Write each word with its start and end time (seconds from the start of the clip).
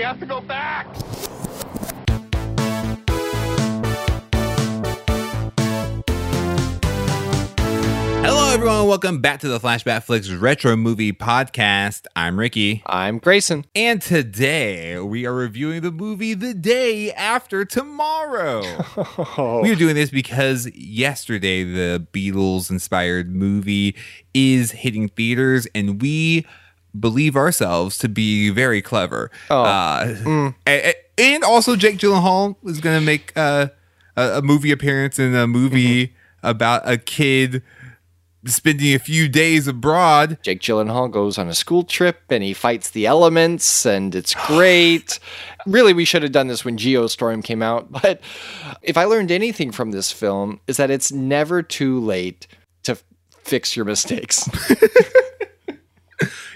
We 0.00 0.04
have 0.04 0.18
to 0.20 0.24
go 0.24 0.40
back. 0.40 0.86
Hello, 8.22 8.54
everyone. 8.54 8.86
Welcome 8.86 9.20
back 9.20 9.40
to 9.40 9.48
the 9.48 9.60
Flashback 9.60 10.04
Flicks 10.04 10.30
Retro 10.30 10.74
Movie 10.74 11.12
Podcast. 11.12 12.06
I'm 12.16 12.38
Ricky. 12.38 12.82
I'm 12.86 13.18
Grayson. 13.18 13.66
And 13.74 14.00
today 14.00 14.98
we 15.00 15.26
are 15.26 15.34
reviewing 15.34 15.82
the 15.82 15.92
movie 15.92 16.32
The 16.32 16.54
Day 16.54 17.12
After 17.12 17.66
Tomorrow. 17.66 18.62
We 19.60 19.70
are 19.70 19.76
doing 19.76 19.96
this 19.96 20.08
because 20.08 20.66
yesterday 20.74 21.62
the 21.62 22.06
Beatles 22.10 22.70
inspired 22.70 23.30
movie 23.30 23.94
is 24.32 24.70
hitting 24.70 25.10
theaters 25.10 25.66
and 25.74 26.00
we 26.00 26.46
believe 26.98 27.36
ourselves 27.36 27.96
to 27.98 28.08
be 28.08 28.50
very 28.50 28.82
clever. 28.82 29.30
Oh. 29.50 29.62
Uh, 29.62 30.52
a- 30.66 30.90
a- 30.90 30.94
and 31.18 31.44
also 31.44 31.76
Jake 31.76 31.98
Gyllenhaal 31.98 32.56
is 32.64 32.80
going 32.80 32.98
to 32.98 33.04
make 33.04 33.32
uh, 33.36 33.68
a, 34.16 34.38
a 34.38 34.42
movie 34.42 34.70
appearance 34.72 35.18
in 35.18 35.34
a 35.34 35.46
movie 35.46 36.14
about 36.42 36.82
a 36.88 36.96
kid 36.96 37.62
spending 38.46 38.94
a 38.94 38.98
few 38.98 39.28
days 39.28 39.68
abroad. 39.68 40.38
Jake 40.42 40.60
Gyllenhaal 40.62 41.10
goes 41.10 41.36
on 41.36 41.46
a 41.48 41.54
school 41.54 41.82
trip 41.84 42.22
and 42.30 42.42
he 42.42 42.54
fights 42.54 42.88
the 42.88 43.04
elements, 43.04 43.84
and 43.84 44.14
it's 44.14 44.34
great. 44.46 45.18
really, 45.66 45.92
we 45.92 46.06
should 46.06 46.22
have 46.22 46.32
done 46.32 46.46
this 46.48 46.64
when 46.64 46.78
Geostorm 46.78 47.44
came 47.44 47.62
out. 47.62 47.92
But 48.02 48.22
if 48.80 48.96
I 48.96 49.04
learned 49.04 49.30
anything 49.30 49.72
from 49.72 49.90
this 49.90 50.10
film, 50.10 50.60
is 50.66 50.78
that 50.78 50.90
it's 50.90 51.12
never 51.12 51.62
too 51.62 52.00
late 52.00 52.46
to 52.84 52.92
f- 52.92 53.04
fix 53.42 53.76
your 53.76 53.84
mistakes. 53.84 54.48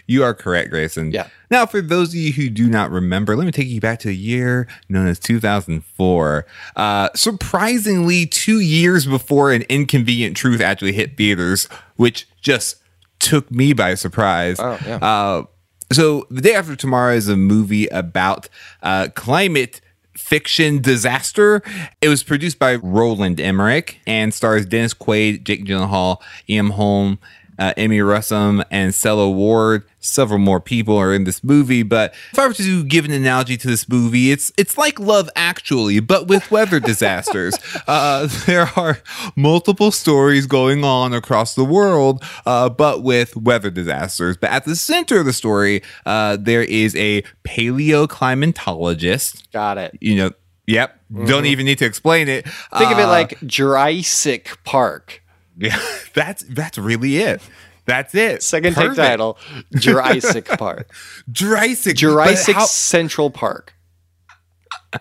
You 0.07 0.23
are 0.25 0.35
correct, 0.35 0.71
Grayson. 0.71 1.13
Yeah. 1.13 1.29
Now, 1.51 1.67
for 1.67 1.81
those 1.81 2.11
of 2.11 2.17
you 2.17 2.33
who 2.33 2.51
do 2.51 2.69
not 2.69 2.91
remember, 2.91 3.37
let 3.37 3.47
me 3.47 3.53
take 3.53 3.69
you 3.69 3.81
back 3.81 4.01
to 4.01 4.09
a 4.09 4.13
year 4.13 4.67
known 4.89 5.07
as 5.07 5.19
2004. 5.19 6.47
Uh, 6.77 7.09
surprisingly, 7.15 8.27
two 8.27 8.61
years 8.61 9.07
before 9.07 9.53
An 9.53 9.63
Inconvenient 9.63 10.37
Truth 10.37 10.61
actually 10.61 10.93
hit 10.93 11.17
theaters, 11.17 11.69
which 11.97 12.29
just 12.41 12.77
took 13.19 13.51
me 13.51 13.73
by 13.73 13.95
surprise. 13.95 14.57
Oh, 14.59 14.79
yeah. 14.87 14.97
Uh, 14.97 15.45
so, 15.93 16.27
The 16.31 16.41
Day 16.41 16.55
After 16.55 16.77
Tomorrow 16.77 17.15
is 17.15 17.29
a 17.29 17.37
movie 17.37 17.87
about 17.89 18.49
uh, 18.83 19.09
climate 19.15 19.81
fiction 20.17 20.81
disaster. 20.81 21.63
It 22.01 22.09
was 22.09 22.23
produced 22.23 22.59
by 22.59 22.77
Roland 22.77 23.41
Emmerich 23.41 24.01
and 24.07 24.33
stars 24.33 24.67
Dennis 24.67 24.95
Quaid, 24.95 25.45
Jake 25.45 25.65
Gyllenhaal, 25.65 26.19
Ian 26.49 26.71
Holm, 26.71 27.19
uh, 27.59 27.73
Emmy 27.77 27.99
Rossum, 27.99 28.65
and 28.71 28.93
Sela 28.93 29.33
Ward. 29.33 29.85
Several 30.01 30.39
more 30.39 30.61
people 30.61 30.99
are 30.99 31.15
in 31.15 31.25
this 31.25 31.43
movie, 31.43 31.83
but 31.83 32.13
if 32.33 32.39
I 32.39 32.47
were 32.47 32.53
to 32.55 32.85
give 32.85 33.07
an 33.07 33.11
analogy 33.11 33.57
to 33.57 33.67
this 33.67 33.89
movie, 33.89 34.31
it's 34.33 34.53
it's 34.59 34.77
like 34.77 35.01
Love 35.01 35.31
Actually, 35.35 36.01
but 36.01 36.27
with 36.27 36.51
weather 36.51 36.81
disasters. 36.81 37.55
Uh, 37.87 38.29
there 38.47 38.71
are 38.77 38.99
multiple 39.37 39.91
stories 39.91 40.47
going 40.47 40.85
on 40.85 41.13
across 41.13 41.55
the 41.55 41.65
world, 41.65 42.23
uh, 42.47 42.67
but 42.69 43.03
with 43.03 43.37
weather 43.37 43.69
disasters. 43.71 44.37
But 44.39 44.51
at 44.51 44.65
the 44.65 44.75
center 44.77 45.19
of 45.21 45.27
the 45.27 45.33
story, 45.35 45.83
uh, 46.07 46.37
there 46.41 46.63
is 46.63 46.95
a 46.97 47.23
paleoclimatologist. 47.45 49.51
Got 49.53 49.79
it. 49.79 49.97
You 50.01 50.17
know, 50.17 50.31
yep. 50.67 50.99
Don't 51.27 51.47
even 51.47 51.67
need 51.67 51.79
to 51.79 51.85
explain 51.85 52.29
it. 52.29 52.45
Think 52.47 52.91
of 52.91 52.99
it 52.99 53.05
Uh, 53.05 53.09
like 53.09 53.39
Jurassic 53.47 54.59
Park. 54.65 55.23
Yeah, 55.57 55.79
that's 56.15 56.43
that's 56.45 56.79
really 56.79 57.19
it. 57.19 57.43
That's 57.87 58.15
it. 58.15 58.43
Second 58.43 58.75
take 58.75 58.95
title 58.95 59.39
Jurassic 59.75 60.47
Park. 60.47 60.91
Jurassic. 61.33 61.97
Jurassic 61.97 62.55
how- 62.57 62.67
Central 62.67 63.31
Park. 63.31 63.75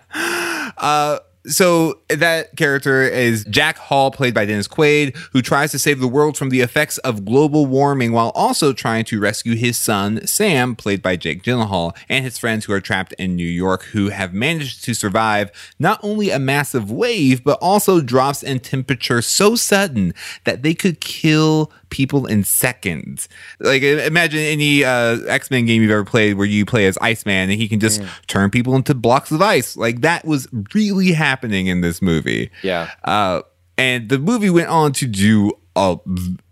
Uh, 0.76 1.18
so 1.46 2.00
that 2.08 2.56
character 2.56 3.02
is 3.02 3.44
Jack 3.44 3.76
Hall, 3.76 4.10
played 4.10 4.32
by 4.32 4.46
Dennis 4.46 4.68
Quaid, 4.68 5.16
who 5.32 5.42
tries 5.42 5.72
to 5.72 5.78
save 5.78 6.00
the 6.00 6.08
world 6.08 6.38
from 6.38 6.48
the 6.48 6.60
effects 6.60 6.98
of 6.98 7.24
global 7.24 7.66
warming 7.66 8.12
while 8.12 8.32
also 8.34 8.72
trying 8.72 9.04
to 9.06 9.20
rescue 9.20 9.54
his 9.54 9.76
son, 9.76 10.26
Sam, 10.26 10.74
played 10.74 11.02
by 11.02 11.16
Jake 11.16 11.42
Gyllenhaal, 11.42 11.94
and 12.08 12.24
his 12.24 12.38
friends 12.38 12.64
who 12.64 12.72
are 12.72 12.80
trapped 12.80 13.12
in 13.14 13.36
New 13.36 13.46
York, 13.46 13.82
who 13.84 14.08
have 14.08 14.32
managed 14.32 14.84
to 14.84 14.94
survive 14.94 15.50
not 15.78 16.00
only 16.02 16.30
a 16.30 16.38
massive 16.38 16.90
wave, 16.90 17.44
but 17.44 17.58
also 17.60 18.00
drops 18.00 18.42
in 18.42 18.60
temperature 18.60 19.20
so 19.20 19.54
sudden 19.54 20.14
that 20.44 20.62
they 20.62 20.74
could 20.74 21.00
kill 21.00 21.70
people 21.90 22.26
in 22.26 22.42
seconds. 22.42 23.28
Like 23.60 23.82
imagine 23.82 24.40
any 24.40 24.82
uh, 24.82 25.18
X 25.28 25.50
Men 25.50 25.64
game 25.66 25.80
you've 25.80 25.92
ever 25.92 26.04
played 26.04 26.34
where 26.34 26.46
you 26.46 26.66
play 26.66 26.86
as 26.86 26.98
Iceman 27.00 27.50
and 27.50 27.52
he 27.52 27.68
can 27.68 27.78
just 27.78 28.02
turn 28.26 28.50
people 28.50 28.74
into 28.74 28.94
blocks 28.94 29.30
of 29.30 29.40
ice. 29.40 29.76
Like 29.76 30.00
that 30.00 30.24
was 30.24 30.48
really 30.74 31.12
happening 31.12 31.33
in 31.42 31.80
this 31.80 32.00
movie. 32.00 32.50
Yeah. 32.62 32.90
Uh, 33.04 33.42
and 33.76 34.08
the 34.08 34.18
movie 34.18 34.50
went 34.50 34.68
on 34.68 34.92
to 34.94 35.06
do 35.06 35.52
a, 35.76 35.96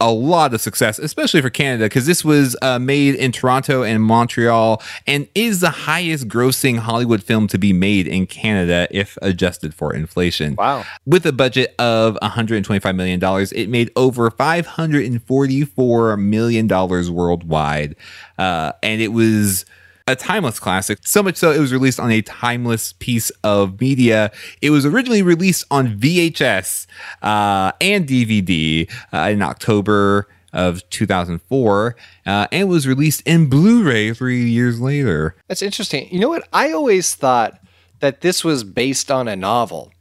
a 0.00 0.10
lot 0.10 0.53
of 0.53 0.60
success, 0.60 0.98
especially 0.98 1.41
for 1.41 1.50
Canada, 1.50 1.84
because 1.84 2.06
this 2.06 2.25
was 2.25 2.56
uh, 2.60 2.78
made 2.78 3.15
in 3.15 3.31
Toronto 3.31 3.82
and 3.82 4.03
Montreal 4.03 4.82
and 5.06 5.28
is 5.34 5.60
the 5.60 5.71
highest 5.71 6.26
grossing 6.26 6.78
Hollywood 6.78 7.22
film 7.22 7.47
to 7.48 7.59
be 7.59 7.72
made 7.72 8.09
in 8.09 8.26
Canada 8.26 8.88
if 8.91 9.16
adjusted 9.22 9.75
for 9.75 9.94
inflation. 9.94 10.56
Wow. 10.56 10.84
With 11.06 11.25
a 11.26 11.32
budget 11.32 11.75
of 11.78 12.19
$125 12.22 12.97
million, 12.97 13.21
it 13.54 13.69
made 13.69 13.91
over 13.94 14.31
$544 14.31 16.21
million 16.21 16.69
worldwide. 17.15 17.97
Uh, 18.38 18.72
and 18.82 19.00
it 19.00 19.12
was 19.12 19.65
a 20.07 20.17
timeless 20.17 20.59
classic. 20.59 20.99
So 21.03 21.23
much 21.23 21.37
so, 21.37 21.51
it 21.53 21.59
was 21.59 21.73
released 21.73 22.01
on 22.01 22.11
a 22.11 22.23
timeless 22.23 22.93
piece 22.95 23.31
of 23.45 23.81
media. 23.81 24.31
It 24.61 24.71
was 24.71 24.85
originally 24.87 25.23
released 25.23 25.65
on 25.71 25.99
VHS 25.99 26.87
uh, 27.23 27.73
and 27.81 28.07
DVD 28.07 28.91
uh, 29.13 29.29
in 29.31 29.43
October 29.43 30.29
of 30.53 30.89
2004 30.91 31.97
uh, 32.27 32.47
and 32.53 32.69
was 32.69 32.87
released 32.87 33.23
in 33.27 33.49
Blu-ray 33.49 34.13
three 34.13 34.49
years 34.49 34.81
later. 34.81 35.35
That's 35.49 35.63
interesting. 35.63 36.09
You 36.13 36.21
know 36.21 36.29
what? 36.29 36.47
I 36.53 36.73
always 36.73 37.15
thought 37.15 37.59
that 38.01 38.21
this 38.21 38.45
was 38.45 38.65
based 38.65 39.11
on 39.11 39.29
a 39.29 39.37
novel. 39.37 39.93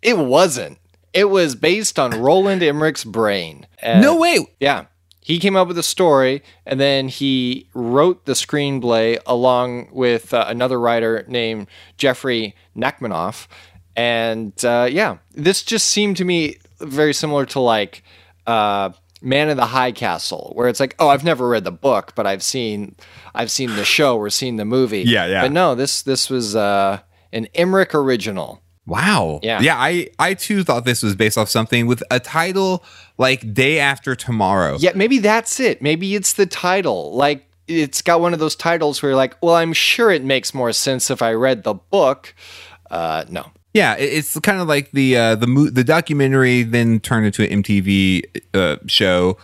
It 0.00 0.18
wasn't. 0.18 0.78
It 1.12 1.26
was 1.26 1.54
based 1.54 1.98
on 1.98 2.10
Roland 2.20 2.62
Emmerich's 2.62 3.04
brain. 3.04 3.66
And- 3.80 4.00
no 4.00 4.16
way. 4.16 4.38
Yeah. 4.58 4.86
He 5.24 5.38
came 5.38 5.54
up 5.54 5.68
with 5.68 5.78
a 5.78 5.84
story 5.84 6.42
and 6.66 6.80
then 6.80 7.06
he 7.06 7.68
wrote 7.74 8.24
the 8.24 8.32
screenplay 8.32 9.18
along 9.24 9.88
with 9.92 10.34
uh, 10.34 10.44
another 10.48 10.80
writer 10.80 11.24
named 11.28 11.68
Jeffrey 11.96 12.56
Nachmanoff. 12.76 13.46
And 13.94 14.52
uh, 14.64 14.88
yeah, 14.90 15.18
this 15.30 15.62
just 15.62 15.86
seemed 15.86 16.16
to 16.16 16.24
me 16.24 16.56
very 16.80 17.14
similar 17.14 17.46
to 17.46 17.60
like 17.60 18.02
uh, 18.48 18.90
Man 19.20 19.48
in 19.48 19.56
the 19.56 19.66
High 19.66 19.92
Castle, 19.92 20.50
where 20.56 20.68
it's 20.68 20.80
like, 20.80 20.96
oh, 20.98 21.08
I've 21.08 21.22
never 21.24 21.48
read 21.48 21.62
the 21.62 21.70
book, 21.70 22.14
but 22.16 22.26
I've 22.26 22.42
seen, 22.42 22.96
I've 23.32 23.50
seen 23.50 23.76
the 23.76 23.84
show 23.84 24.16
or 24.16 24.28
seen 24.28 24.56
the 24.56 24.64
movie. 24.64 25.02
Yeah, 25.02 25.26
yeah. 25.26 25.42
But 25.42 25.52
no, 25.52 25.76
this 25.76 26.02
this 26.02 26.28
was 26.28 26.56
uh, 26.56 26.98
an 27.32 27.46
Emmerich 27.54 27.94
original. 27.94 28.60
Wow. 28.92 29.40
Yeah. 29.42 29.60
Yeah. 29.62 29.76
I, 29.78 30.10
I 30.18 30.34
too 30.34 30.64
thought 30.64 30.84
this 30.84 31.02
was 31.02 31.14
based 31.14 31.38
off 31.38 31.48
something 31.48 31.86
with 31.86 32.02
a 32.10 32.20
title 32.20 32.84
like 33.16 33.54
Day 33.54 33.78
After 33.78 34.14
Tomorrow. 34.14 34.76
Yeah, 34.80 34.92
maybe 34.94 35.18
that's 35.18 35.58
it. 35.60 35.80
Maybe 35.80 36.14
it's 36.14 36.34
the 36.34 36.44
title. 36.44 37.14
Like 37.14 37.48
it's 37.66 38.02
got 38.02 38.20
one 38.20 38.34
of 38.34 38.38
those 38.38 38.54
titles 38.54 39.00
where 39.00 39.12
you're 39.12 39.16
like, 39.16 39.34
well, 39.42 39.54
I'm 39.54 39.72
sure 39.72 40.10
it 40.10 40.22
makes 40.22 40.52
more 40.52 40.72
sense 40.72 41.10
if 41.10 41.22
I 41.22 41.32
read 41.32 41.62
the 41.62 41.72
book. 41.72 42.34
Uh, 42.90 43.24
no. 43.30 43.50
Yeah, 43.72 43.94
it's 43.94 44.38
kind 44.40 44.60
of 44.60 44.68
like 44.68 44.90
the 44.90 45.16
uh, 45.16 45.34
the 45.36 45.46
mo- 45.46 45.70
the 45.70 45.84
documentary 45.84 46.62
then 46.62 47.00
turned 47.00 47.24
into 47.24 47.42
an 47.42 47.62
MTV 47.62 48.24
uh, 48.52 48.76
show. 48.86 49.38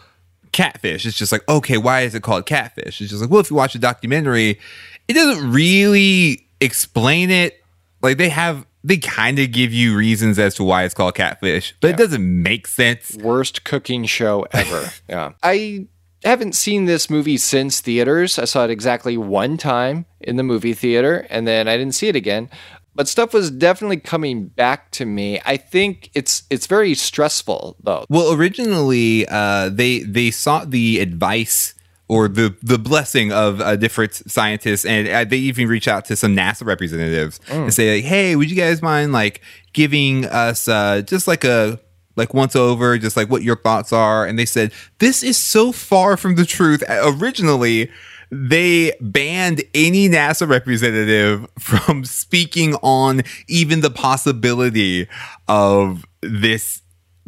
Catfish. 0.52 1.06
It's 1.06 1.16
just 1.16 1.32
like 1.32 1.48
okay, 1.48 1.78
why 1.78 2.02
is 2.02 2.14
it 2.14 2.22
called 2.22 2.44
Catfish? 2.44 3.00
It's 3.00 3.08
just 3.08 3.22
like 3.22 3.30
well, 3.30 3.40
if 3.40 3.48
you 3.48 3.56
watch 3.56 3.72
the 3.72 3.78
documentary, 3.78 4.60
it 5.08 5.14
doesn't 5.14 5.50
really 5.50 6.46
explain 6.60 7.30
it. 7.30 7.64
Like 8.02 8.18
they 8.18 8.28
have 8.28 8.66
they 8.88 8.96
kind 8.96 9.38
of 9.38 9.52
give 9.52 9.72
you 9.72 9.94
reasons 9.94 10.38
as 10.38 10.54
to 10.54 10.64
why 10.64 10.84
it's 10.84 10.94
called 10.94 11.14
Catfish, 11.14 11.74
but 11.80 11.90
it 11.90 11.98
doesn't 11.98 12.42
make 12.42 12.66
sense. 12.66 13.16
Worst 13.16 13.62
cooking 13.62 14.06
show 14.06 14.46
ever. 14.50 14.90
yeah. 15.08 15.32
I 15.42 15.88
haven't 16.24 16.54
seen 16.54 16.86
this 16.86 17.10
movie 17.10 17.36
since 17.36 17.82
theaters. 17.82 18.38
I 18.38 18.46
saw 18.46 18.64
it 18.64 18.70
exactly 18.70 19.18
one 19.18 19.58
time 19.58 20.06
in 20.20 20.36
the 20.36 20.42
movie 20.42 20.72
theater 20.72 21.26
and 21.28 21.46
then 21.46 21.68
I 21.68 21.76
didn't 21.76 21.94
see 21.94 22.08
it 22.08 22.16
again. 22.16 22.48
But 22.94 23.08
stuff 23.08 23.34
was 23.34 23.50
definitely 23.50 23.98
coming 23.98 24.46
back 24.46 24.90
to 24.92 25.04
me. 25.04 25.38
I 25.44 25.58
think 25.58 26.10
it's 26.14 26.44
it's 26.50 26.66
very 26.66 26.94
stressful 26.94 27.76
though. 27.80 28.06
Well, 28.08 28.32
originally, 28.32 29.28
uh, 29.28 29.68
they 29.68 30.00
they 30.00 30.32
sought 30.32 30.70
the 30.70 30.98
advice 30.98 31.74
or 32.08 32.26
the 32.28 32.54
the 32.62 32.78
blessing 32.78 33.32
of 33.32 33.60
uh, 33.60 33.76
different 33.76 34.14
scientists, 34.14 34.84
and 34.84 35.06
uh, 35.08 35.24
they 35.24 35.36
even 35.36 35.68
reach 35.68 35.86
out 35.86 36.04
to 36.06 36.16
some 36.16 36.34
NASA 36.34 36.64
representatives 36.64 37.38
and 37.48 37.72
say, 37.74 37.96
like, 37.96 38.04
"Hey, 38.04 38.34
would 38.34 38.50
you 38.50 38.56
guys 38.56 38.80
mind 38.82 39.12
like 39.12 39.40
giving 39.72 40.24
us 40.24 40.68
uh, 40.68 41.02
just 41.02 41.28
like 41.28 41.44
a 41.44 41.78
like 42.16 42.34
once 42.34 42.56
over, 42.56 42.98
just 42.98 43.16
like 43.16 43.28
what 43.30 43.42
your 43.42 43.56
thoughts 43.56 43.92
are?" 43.92 44.24
And 44.26 44.38
they 44.38 44.46
said, 44.46 44.72
"This 44.98 45.22
is 45.22 45.36
so 45.36 45.70
far 45.72 46.16
from 46.16 46.34
the 46.36 46.44
truth." 46.46 46.82
Originally. 46.88 47.90
they 48.30 48.92
banned 49.00 49.62
any 49.72 50.06
NASA 50.06 50.46
representative 50.46 51.46
from 51.58 52.04
speaking 52.04 52.74
on 52.82 53.22
even 53.48 53.80
the 53.80 53.88
possibility 53.88 55.08
of 55.48 56.04
this 56.20 56.82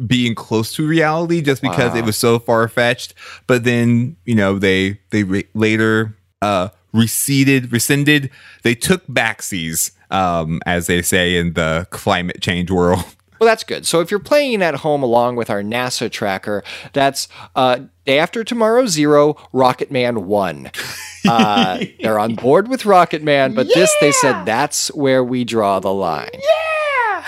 being 0.07 0.35
close 0.35 0.73
to 0.73 0.85
reality 0.87 1.41
just 1.41 1.61
because 1.61 1.93
Wow. 1.93 1.97
it 1.99 2.05
was 2.05 2.17
so 2.17 2.39
far 2.39 2.67
fetched. 2.67 3.13
But 3.47 3.63
then, 3.63 4.17
you 4.25 4.35
know, 4.35 4.57
they 4.59 4.99
they 5.11 5.23
re- 5.23 5.47
later 5.53 6.15
uh 6.41 6.69
receded, 6.93 7.71
rescinded. 7.71 8.29
They 8.63 8.75
took 8.75 9.05
backsies, 9.07 9.91
um, 10.11 10.59
as 10.65 10.87
they 10.87 11.01
say 11.01 11.37
in 11.37 11.53
the 11.53 11.87
climate 11.91 12.41
change 12.41 12.69
world. 12.71 13.03
Well, 13.41 13.47
that's 13.47 13.63
good. 13.63 13.87
So 13.87 14.01
if 14.01 14.11
you're 14.11 14.19
playing 14.19 14.61
at 14.61 14.75
home 14.75 15.01
along 15.01 15.35
with 15.35 15.49
our 15.49 15.63
NASA 15.63 16.11
tracker, 16.11 16.63
that's 16.93 17.27
uh, 17.55 17.79
day 18.05 18.19
after 18.19 18.43
tomorrow 18.43 18.85
zero, 18.85 19.35
Rocket 19.51 19.89
Man 19.89 20.27
one. 20.27 20.69
Uh, 21.27 21.85
they're 22.01 22.17
on 22.17 22.33
board 22.33 22.67
with 22.67 22.83
Rocket 22.83 23.21
Man, 23.23 23.53
but 23.53 23.67
this 23.67 23.91
they 24.01 24.11
said 24.11 24.43
that's 24.43 24.87
where 24.95 25.23
we 25.23 25.43
draw 25.43 25.79
the 25.79 25.93
line. 25.93 26.29
Yeah, 26.33 27.25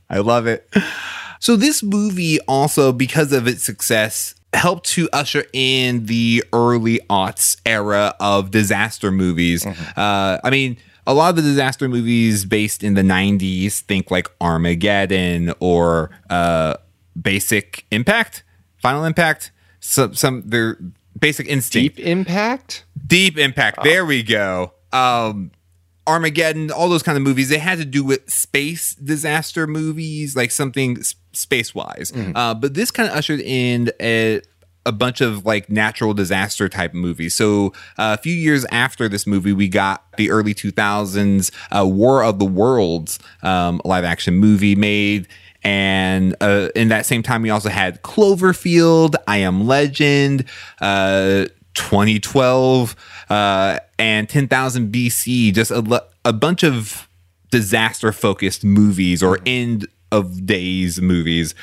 I 0.10 0.18
love 0.20 0.46
it. 0.46 0.66
So 1.44 1.56
this 1.56 1.82
movie 1.82 2.40
also, 2.48 2.90
because 2.90 3.30
of 3.30 3.46
its 3.46 3.62
success, 3.62 4.34
helped 4.54 4.86
to 4.92 5.10
usher 5.12 5.44
in 5.52 6.06
the 6.06 6.42
early 6.54 7.00
aughts 7.10 7.60
era 7.66 8.14
of 8.18 8.50
disaster 8.50 9.10
movies. 9.10 9.66
Uh, 9.66 10.40
I 10.42 10.48
mean, 10.48 10.78
a 11.06 11.12
lot 11.12 11.28
of 11.28 11.36
the 11.36 11.42
disaster 11.42 11.86
movies 11.86 12.46
based 12.46 12.82
in 12.82 12.94
the 12.94 13.02
90s, 13.02 13.80
think 13.80 14.10
like 14.10 14.30
Armageddon 14.40 15.52
or 15.60 16.12
uh, 16.30 16.76
Basic 17.20 17.84
Impact, 17.90 18.42
Final 18.78 19.04
Impact. 19.04 19.52
Some, 19.80 20.14
some, 20.14 20.44
their 20.46 20.78
Basic 21.20 21.46
Instinct. 21.46 21.96
Deep 21.96 22.06
Impact. 22.06 22.86
Deep 23.06 23.36
Impact. 23.36 23.84
There 23.84 24.06
we 24.06 24.22
go. 24.22 24.72
Um, 24.94 25.50
Armageddon, 26.06 26.70
all 26.70 26.88
those 26.88 27.02
kind 27.02 27.18
of 27.18 27.22
movies, 27.22 27.50
they 27.50 27.58
had 27.58 27.76
to 27.76 27.84
do 27.84 28.02
with 28.02 28.30
space 28.30 28.94
disaster 28.94 29.66
movies, 29.66 30.34
like 30.34 30.50
something 30.50 31.02
space 31.36 31.74
wise. 31.74 32.12
Uh, 32.34 32.54
but 32.54 32.74
this 32.74 32.90
kind 32.90 33.08
of 33.08 33.16
ushered 33.16 33.40
in 33.40 33.90
a, 34.00 34.40
a 34.86 34.92
bunch 34.92 35.20
of 35.20 35.44
like 35.46 35.70
natural 35.70 36.14
disaster 36.14 36.68
type 36.68 36.94
movies. 36.94 37.34
So 37.34 37.68
uh, 37.98 38.16
a 38.18 38.22
few 38.22 38.34
years 38.34 38.64
after 38.66 39.08
this 39.08 39.26
movie, 39.26 39.52
we 39.52 39.68
got 39.68 40.04
the 40.16 40.30
early 40.30 40.54
2000s 40.54 41.50
uh, 41.70 41.86
War 41.86 42.22
of 42.22 42.38
the 42.38 42.44
Worlds 42.44 43.18
um, 43.42 43.80
live 43.84 44.04
action 44.04 44.34
movie 44.34 44.74
made. 44.74 45.28
And 45.62 46.36
uh, 46.42 46.68
in 46.74 46.88
that 46.88 47.06
same 47.06 47.22
time, 47.22 47.40
we 47.40 47.48
also 47.48 47.70
had 47.70 48.02
Cloverfield, 48.02 49.14
I 49.26 49.38
Am 49.38 49.66
Legend, 49.66 50.44
uh, 50.80 51.46
2012 51.72 52.96
uh, 53.30 53.78
and 53.98 54.28
10,000 54.28 54.92
BC, 54.92 55.54
just 55.54 55.70
a, 55.70 56.04
a 56.24 56.32
bunch 56.32 56.62
of 56.62 57.08
disaster 57.50 58.12
focused 58.12 58.64
movies 58.64 59.22
or 59.22 59.38
end 59.46 59.86
of 60.18 60.46
days 60.46 61.00
movies, 61.00 61.54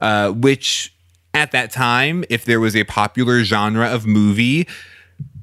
uh, 0.00 0.30
which 0.30 0.94
at 1.34 1.52
that 1.52 1.70
time, 1.70 2.24
if 2.30 2.44
there 2.44 2.60
was 2.60 2.74
a 2.74 2.84
popular 2.84 3.44
genre 3.44 3.86
of 3.86 4.06
movie, 4.06 4.66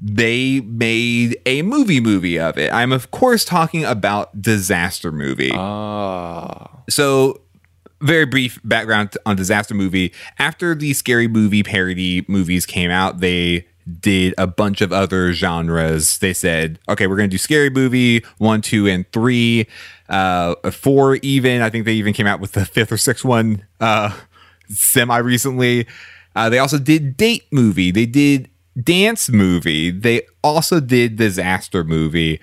they 0.02 0.62
made 0.62 1.38
a 1.46 1.62
movie 1.62 2.00
movie 2.00 2.40
of 2.40 2.58
it. 2.58 2.72
I'm, 2.72 2.92
of 2.92 3.12
course, 3.12 3.44
talking 3.44 3.84
about 3.84 4.42
disaster 4.42 5.12
movie. 5.12 5.54
Oh. 5.54 6.68
So, 6.90 7.42
very 8.02 8.26
brief 8.26 8.60
background 8.64 9.18
on 9.26 9.36
disaster 9.36 9.74
movie. 9.74 10.14
After 10.38 10.76
the 10.76 10.94
scary 10.94 11.28
movie 11.28 11.64
parody 11.64 12.26
movies 12.28 12.66
came 12.66 12.92
out, 12.92 13.20
they 13.20 13.68
did 14.00 14.34
a 14.38 14.48
bunch 14.48 14.82
of 14.82 14.92
other 14.92 15.34
genres. 15.34 16.18
They 16.18 16.34
said, 16.34 16.80
okay, 16.90 17.08
we're 17.08 17.18
going 17.18 17.30
to 17.30 17.34
do 17.34 17.38
scary 17.38 17.70
movie 17.70 18.24
one, 18.38 18.62
two, 18.62 18.88
and 18.88 19.10
three, 19.12 19.68
uh, 20.10 20.56
four, 20.72 21.16
even. 21.18 21.62
I 21.62 21.70
think 21.70 21.86
they 21.86 21.94
even 21.94 22.14
came 22.14 22.28
out 22.28 22.40
with 22.40 22.54
the 22.54 22.66
fifth 22.66 22.92
or 22.92 22.98
sixth 22.98 23.26
one 23.26 23.66
uh, 23.80 24.16
semi 24.70 25.18
recently. 25.18 25.88
Uh, 26.36 26.50
they 26.50 26.60
also 26.60 26.78
did 26.78 27.16
date 27.16 27.44
movie. 27.52 27.92
They 27.92 28.06
did 28.06 28.50
dance 28.82 29.30
movie. 29.30 29.92
They 29.92 30.24
also 30.44 30.80
did 30.80 31.16
disaster 31.16 31.84
movie 31.84 32.42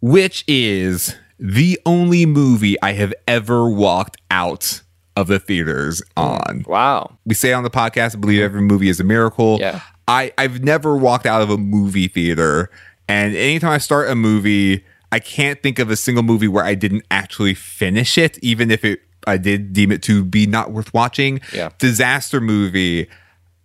which 0.00 0.44
is 0.48 1.16
the 1.38 1.78
only 1.86 2.26
movie 2.26 2.80
I 2.82 2.92
have 2.92 3.14
ever 3.26 3.68
walked 3.68 4.16
out 4.30 4.82
of 5.16 5.26
the 5.26 5.38
theaters 5.38 6.02
on. 6.16 6.64
Wow. 6.66 7.18
We 7.24 7.34
say 7.34 7.52
on 7.52 7.64
the 7.64 7.70
podcast, 7.70 8.16
I 8.16 8.18
believe 8.18 8.40
every 8.42 8.62
movie 8.62 8.88
is 8.88 9.00
a 9.00 9.04
miracle. 9.04 9.58
Yeah. 9.60 9.80
I, 10.10 10.32
I've 10.36 10.64
never 10.64 10.96
walked 10.96 11.24
out 11.24 11.40
of 11.40 11.50
a 11.50 11.56
movie 11.56 12.08
theater. 12.08 12.68
And 13.08 13.36
anytime 13.36 13.70
I 13.70 13.78
start 13.78 14.10
a 14.10 14.16
movie, 14.16 14.84
I 15.12 15.20
can't 15.20 15.62
think 15.62 15.78
of 15.78 15.88
a 15.88 15.94
single 15.94 16.24
movie 16.24 16.48
where 16.48 16.64
I 16.64 16.74
didn't 16.74 17.04
actually 17.12 17.54
finish 17.54 18.18
it, 18.18 18.36
even 18.42 18.72
if 18.72 18.84
it 18.84 19.02
I 19.26 19.36
did 19.36 19.72
deem 19.72 19.92
it 19.92 20.02
to 20.04 20.24
be 20.24 20.46
not 20.46 20.72
worth 20.72 20.92
watching. 20.92 21.40
Yeah. 21.54 21.70
Disaster 21.78 22.40
movie. 22.40 23.08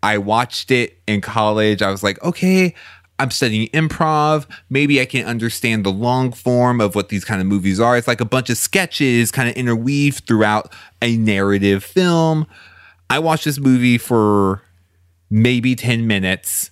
I 0.03 0.19
watched 0.19 0.69
it 0.69 0.99
in 1.07 1.19
college. 1.21 1.81
I 1.81 1.89
was 1.89 2.03
like, 2.03 2.21
okay, 2.23 2.75
I'm 3.17 3.31
studying 3.31 3.69
improv. 3.69 4.45
Maybe 4.69 5.01
I 5.01 5.05
can 5.05 5.25
understand 5.25 5.83
the 5.83 5.91
long 5.91 6.31
form 6.31 6.79
of 6.79 6.93
what 6.93 7.09
these 7.09 7.25
kind 7.25 7.41
of 7.41 7.47
movies 7.47 7.79
are. 7.79 7.97
It's 7.97 8.07
like 8.07 8.21
a 8.21 8.25
bunch 8.25 8.51
of 8.51 8.57
sketches 8.57 9.31
kind 9.31 9.49
of 9.49 9.55
interweaved 9.55 10.27
throughout 10.27 10.71
a 11.01 11.17
narrative 11.17 11.83
film. 11.83 12.45
I 13.09 13.17
watched 13.17 13.45
this 13.45 13.57
movie 13.57 13.97
for 13.97 14.61
maybe 15.29 15.75
10 15.75 16.07
minutes, 16.07 16.71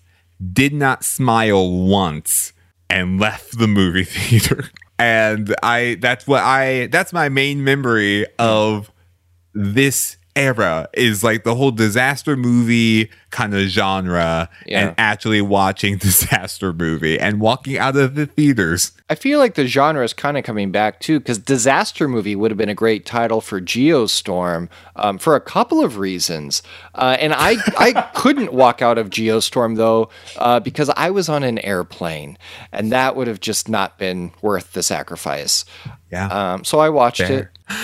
did 0.52 0.74
not 0.74 1.04
smile 1.04 1.70
once, 1.72 2.54
and 2.90 3.20
left 3.20 3.58
the 3.58 3.68
movie 3.68 4.04
theater. 4.04 4.70
And 5.00 5.56
I 5.64 5.98
that's 6.00 6.28
what 6.28 6.44
I 6.44 6.88
that's 6.88 7.12
my 7.12 7.30
main 7.30 7.64
memory 7.64 8.26
of 8.38 8.92
this 9.54 10.18
era 10.36 10.88
is 10.94 11.24
like 11.24 11.44
the 11.44 11.56
whole 11.56 11.72
disaster 11.72 12.36
movie 12.36 13.10
kind 13.34 13.54
of 13.54 13.62
genre 13.68 14.48
Yeah. 14.66 14.80
and 14.88 14.96
actually 14.98 15.42
watching 15.42 15.98
disaster 16.10 16.72
movie 16.72 17.20
and 17.20 17.42
walking 17.42 17.78
out 17.78 17.98
of 17.98 18.14
the 18.16 18.28
theaters. 18.28 18.92
I 19.10 19.16
feel 19.16 19.40
like 19.40 19.56
the 19.56 19.68
genre 19.68 20.04
is 20.04 20.14
kind 20.14 20.38
of 20.38 20.44
coming 20.44 20.72
back 20.72 21.00
too, 21.02 21.20
because 21.20 21.40
disaster 21.40 22.08
movie 22.08 22.36
would 22.36 22.52
have 22.52 22.58
been 22.58 22.70
a 22.70 22.76
great 22.76 23.06
title 23.06 23.42
for 23.42 23.60
Geostorm 23.60 24.70
um, 24.96 25.18
for 25.18 25.36
a 25.36 25.42
couple 25.42 25.84
of 25.84 25.98
reasons. 25.98 26.62
Uh, 26.96 27.18
and 27.20 27.34
I 27.34 27.58
I 27.78 27.92
couldn't 28.16 28.54
walk 28.54 28.82
out 28.82 28.98
of 28.98 29.10
Geostorm 29.10 29.76
though 29.78 30.10
uh, 30.38 30.60
because 30.60 30.90
I 30.96 31.10
was 31.10 31.28
on 31.28 31.44
an 31.44 31.60
airplane, 31.60 32.38
and 32.72 32.92
that 32.92 33.16
would 33.16 33.28
have 33.28 33.40
just 33.40 33.68
not 33.68 33.98
been 33.98 34.32
worth 34.42 34.74
the 34.74 34.84
sacrifice. 34.84 35.66
Yeah. 36.12 36.28
Um, 36.54 36.64
so 36.64 36.80
I 36.80 36.90
watched 36.90 37.22
Fair. 37.22 37.52
it. 37.70 37.76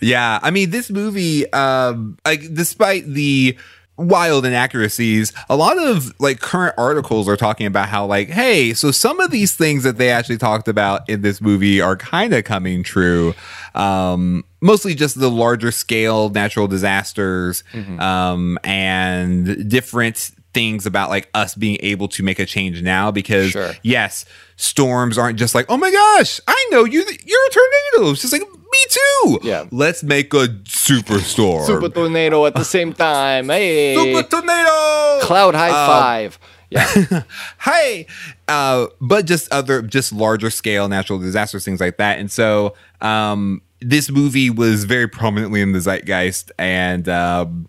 Yeah, 0.00 0.40
I 0.42 0.50
mean 0.50 0.70
this 0.70 0.90
movie, 0.90 1.50
um, 1.52 2.18
like 2.24 2.52
despite 2.52 3.06
the 3.06 3.56
wild 3.96 4.44
inaccuracies, 4.44 5.32
a 5.48 5.56
lot 5.56 5.78
of 5.78 6.12
like 6.20 6.40
current 6.40 6.74
articles 6.76 7.28
are 7.28 7.36
talking 7.36 7.66
about 7.66 7.88
how 7.88 8.04
like, 8.06 8.28
hey, 8.28 8.74
so 8.74 8.90
some 8.90 9.20
of 9.20 9.30
these 9.30 9.54
things 9.56 9.84
that 9.84 9.96
they 9.98 10.10
actually 10.10 10.38
talked 10.38 10.68
about 10.68 11.08
in 11.08 11.22
this 11.22 11.40
movie 11.40 11.80
are 11.80 11.96
kind 11.96 12.34
of 12.34 12.44
coming 12.44 12.82
true. 12.82 13.34
Um, 13.74 14.44
mostly 14.60 14.94
just 14.94 15.18
the 15.18 15.30
larger 15.30 15.70
scale 15.70 16.28
natural 16.30 16.66
disasters, 16.66 17.62
um, 17.98 18.58
and 18.64 19.68
different 19.68 20.30
things 20.54 20.86
about 20.86 21.10
like 21.10 21.28
us 21.34 21.54
being 21.54 21.76
able 21.80 22.08
to 22.08 22.22
make 22.22 22.38
a 22.38 22.46
change 22.46 22.80
now 22.82 23.10
because 23.10 23.50
Sure. 23.50 23.72
yes, 23.82 24.24
storms 24.56 25.18
aren't 25.18 25.38
just 25.38 25.54
like, 25.54 25.66
oh 25.68 25.76
my 25.76 25.90
gosh, 25.90 26.40
I 26.48 26.68
know 26.70 26.84
you, 26.84 27.00
you're 27.24 27.46
a 27.46 27.50
tornado. 27.50 28.12
It's 28.12 28.22
just 28.22 28.32
like 28.32 28.42
me 28.76 28.86
too. 28.88 29.38
Yeah. 29.42 29.64
let's 29.70 30.02
make 30.02 30.32
a 30.34 30.48
superstorm. 30.64 31.66
Super 31.66 31.88
tornado 31.88 32.46
at 32.46 32.54
the 32.54 32.64
same 32.64 32.92
time. 33.08 33.48
Hey, 33.48 33.94
Super 33.94 34.22
tornado. 34.28 35.20
cloud 35.22 35.54
high 35.54 35.70
Uh, 35.70 35.86
five. 35.86 36.38
Yeah. 36.68 37.22
hey 37.62 38.06
uh 38.48 38.88
but 39.00 39.24
just 39.24 39.50
other 39.52 39.82
just 39.82 40.12
larger 40.12 40.50
scale 40.50 40.88
natural 40.88 41.20
disasters 41.20 41.64
things 41.64 41.80
like 41.80 41.96
that 41.98 42.18
and 42.18 42.28
so 42.28 42.74
um 43.00 43.62
this 43.80 44.10
movie 44.10 44.50
was 44.50 44.82
very 44.82 45.06
prominently 45.06 45.60
in 45.60 45.70
the 45.70 45.78
zeitgeist 45.78 46.50
and 46.58 47.08
um 47.08 47.68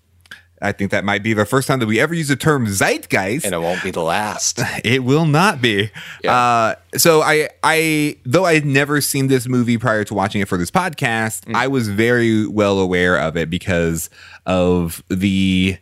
I 0.61 0.71
think 0.71 0.91
that 0.91 1.03
might 1.05 1.21
be 1.21 1.33
the 1.33 1.45
first 1.45 1.67
time 1.67 1.79
that 1.79 1.85
we 1.85 1.99
ever 1.99 2.13
use 2.15 2.29
the 2.29 2.35
term 2.35 2.65
zeitgeist. 2.67 3.45
and 3.45 3.53
it 3.53 3.59
won't 3.59 3.83
be 3.83 3.91
the 3.91 4.01
last. 4.01 4.59
It 4.83 5.03
will 5.03 5.25
not 5.25 5.61
be. 5.61 5.91
Yeah. 6.23 6.35
Uh, 6.35 6.75
so 6.97 7.21
I, 7.21 7.49
I, 7.63 8.17
though 8.25 8.45
I 8.45 8.55
had 8.55 8.65
never 8.65 8.99
seen 9.01 9.27
this 9.27 9.47
movie 9.47 9.77
prior 9.77 10.03
to 10.05 10.13
watching 10.13 10.41
it 10.41 10.47
for 10.47 10.57
this 10.57 10.71
podcast, 10.71 11.41
Mm. 11.45 11.55
I 11.55 11.67
was 11.67 11.89
very 11.89 12.47
well 12.47 12.79
aware 12.79 13.17
of 13.19 13.37
it 13.37 13.49
because 13.49 14.09
of 14.45 15.03
the 15.09 15.77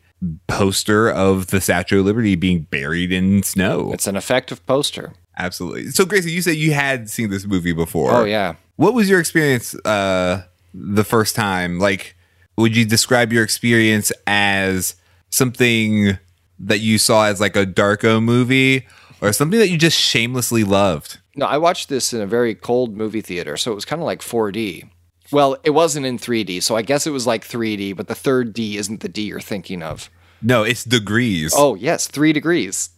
poster 0.47 1.09
of 1.09 1.47
the 1.47 1.61
Statue 1.61 1.99
of 1.99 2.05
Liberty 2.05 2.35
being 2.35 2.61
buried 2.63 3.11
in 3.11 3.43
snow. 3.43 3.91
It's 3.93 4.07
an 4.07 4.15
effective 4.15 4.65
poster. 4.65 5.13
Absolutely. 5.37 5.91
So, 5.91 6.05
Gracie, 6.05 6.31
you 6.31 6.41
said 6.41 6.55
you 6.55 6.73
had 6.73 7.09
seen 7.09 7.29
this 7.29 7.45
movie 7.45 7.73
before. 7.73 8.11
Oh 8.11 8.23
yeah. 8.23 8.55
What 8.77 8.93
was 8.93 9.09
your 9.09 9.19
experience 9.19 9.75
uh, 9.85 10.43
the 10.73 11.03
first 11.03 11.35
time? 11.35 11.79
Like, 11.79 12.15
would 12.57 12.75
you 12.75 12.85
describe 12.85 13.33
your 13.33 13.43
experience 13.43 14.11
as 14.27 14.95
something 15.29 16.17
that 16.59 16.79
you 16.79 16.97
saw 16.97 17.25
as 17.25 17.41
like 17.41 17.55
a 17.55 17.65
Darko 17.65 18.23
movie, 18.23 18.85
or 19.21 19.33
something 19.33 19.59
that 19.59 19.69
you 19.69 19.77
just 19.77 19.99
shamelessly 19.99 20.63
loved. 20.63 21.19
No, 21.35 21.45
I 21.45 21.57
watched 21.57 21.89
this 21.89 22.13
in 22.13 22.21
a 22.21 22.27
very 22.27 22.55
cold 22.55 22.95
movie 22.95 23.21
theater, 23.21 23.57
so 23.57 23.71
it 23.71 23.75
was 23.75 23.85
kind 23.85 24.01
of 24.01 24.05
like 24.05 24.21
4D. 24.21 24.89
Well, 25.31 25.57
it 25.63 25.71
wasn't 25.71 26.05
in 26.05 26.19
3D, 26.19 26.61
so 26.61 26.75
I 26.75 26.81
guess 26.81 27.07
it 27.07 27.11
was 27.11 27.25
like 27.25 27.43
3D, 27.43 27.95
but 27.95 28.07
the 28.07 28.15
third 28.15 28.53
D 28.53 28.77
isn't 28.77 29.01
the 29.01 29.09
D 29.09 29.23
you're 29.23 29.39
thinking 29.39 29.81
of. 29.81 30.09
No, 30.41 30.63
it's 30.63 30.83
degrees. 30.83 31.53
Oh, 31.55 31.75
yes, 31.75 32.07
three 32.07 32.31
degrees. 32.31 32.89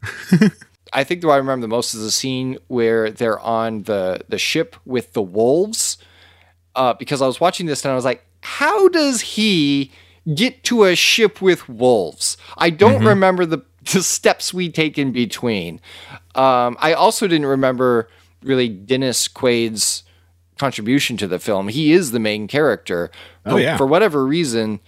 I 0.94 1.04
think 1.04 1.24
what 1.24 1.34
I 1.34 1.38
remember 1.38 1.64
the 1.64 1.70
most 1.70 1.94
is 1.94 2.02
the 2.02 2.12
scene 2.12 2.58
where 2.68 3.10
they're 3.12 3.40
on 3.40 3.84
the, 3.84 4.22
the 4.28 4.38
ship 4.38 4.76
with 4.86 5.14
the 5.14 5.22
wolves. 5.22 5.98
Uh, 6.76 6.94
because 6.94 7.22
I 7.22 7.28
was 7.28 7.40
watching 7.40 7.66
this 7.66 7.84
and 7.84 7.92
I 7.92 7.96
was 7.96 8.06
like, 8.06 8.27
how 8.42 8.88
does 8.90 9.22
he 9.22 9.92
get 10.34 10.64
to 10.66 10.84
a 10.84 10.96
ship 10.96 11.42
with 11.42 11.68
wolves? 11.70 12.38
I 12.58 12.70
don't 12.70 13.04
remember 13.04 13.46
the, 13.46 13.60
the 13.94 14.04
steps 14.04 14.54
we 14.54 14.70
take 14.70 14.98
in 14.98 15.12
between. 15.12 15.80
Um, 16.36 16.78
I 16.80 16.94
also 16.94 17.28
didn't 17.28 17.48
remember 17.48 18.10
really 18.44 18.70
Dennis 18.70 19.28
Quaid's 19.28 20.04
contribution 20.58 21.18
to 21.18 21.28
the 21.28 21.40
film. 21.40 21.68
He 21.68 21.92
is 21.92 22.12
the 22.12 22.20
main 22.20 22.48
character. 22.48 23.12
Oh, 23.46 23.54
But 23.54 23.62
yeah. 23.62 23.78
For 23.78 23.86
whatever 23.86 24.26
reason, 24.26 24.80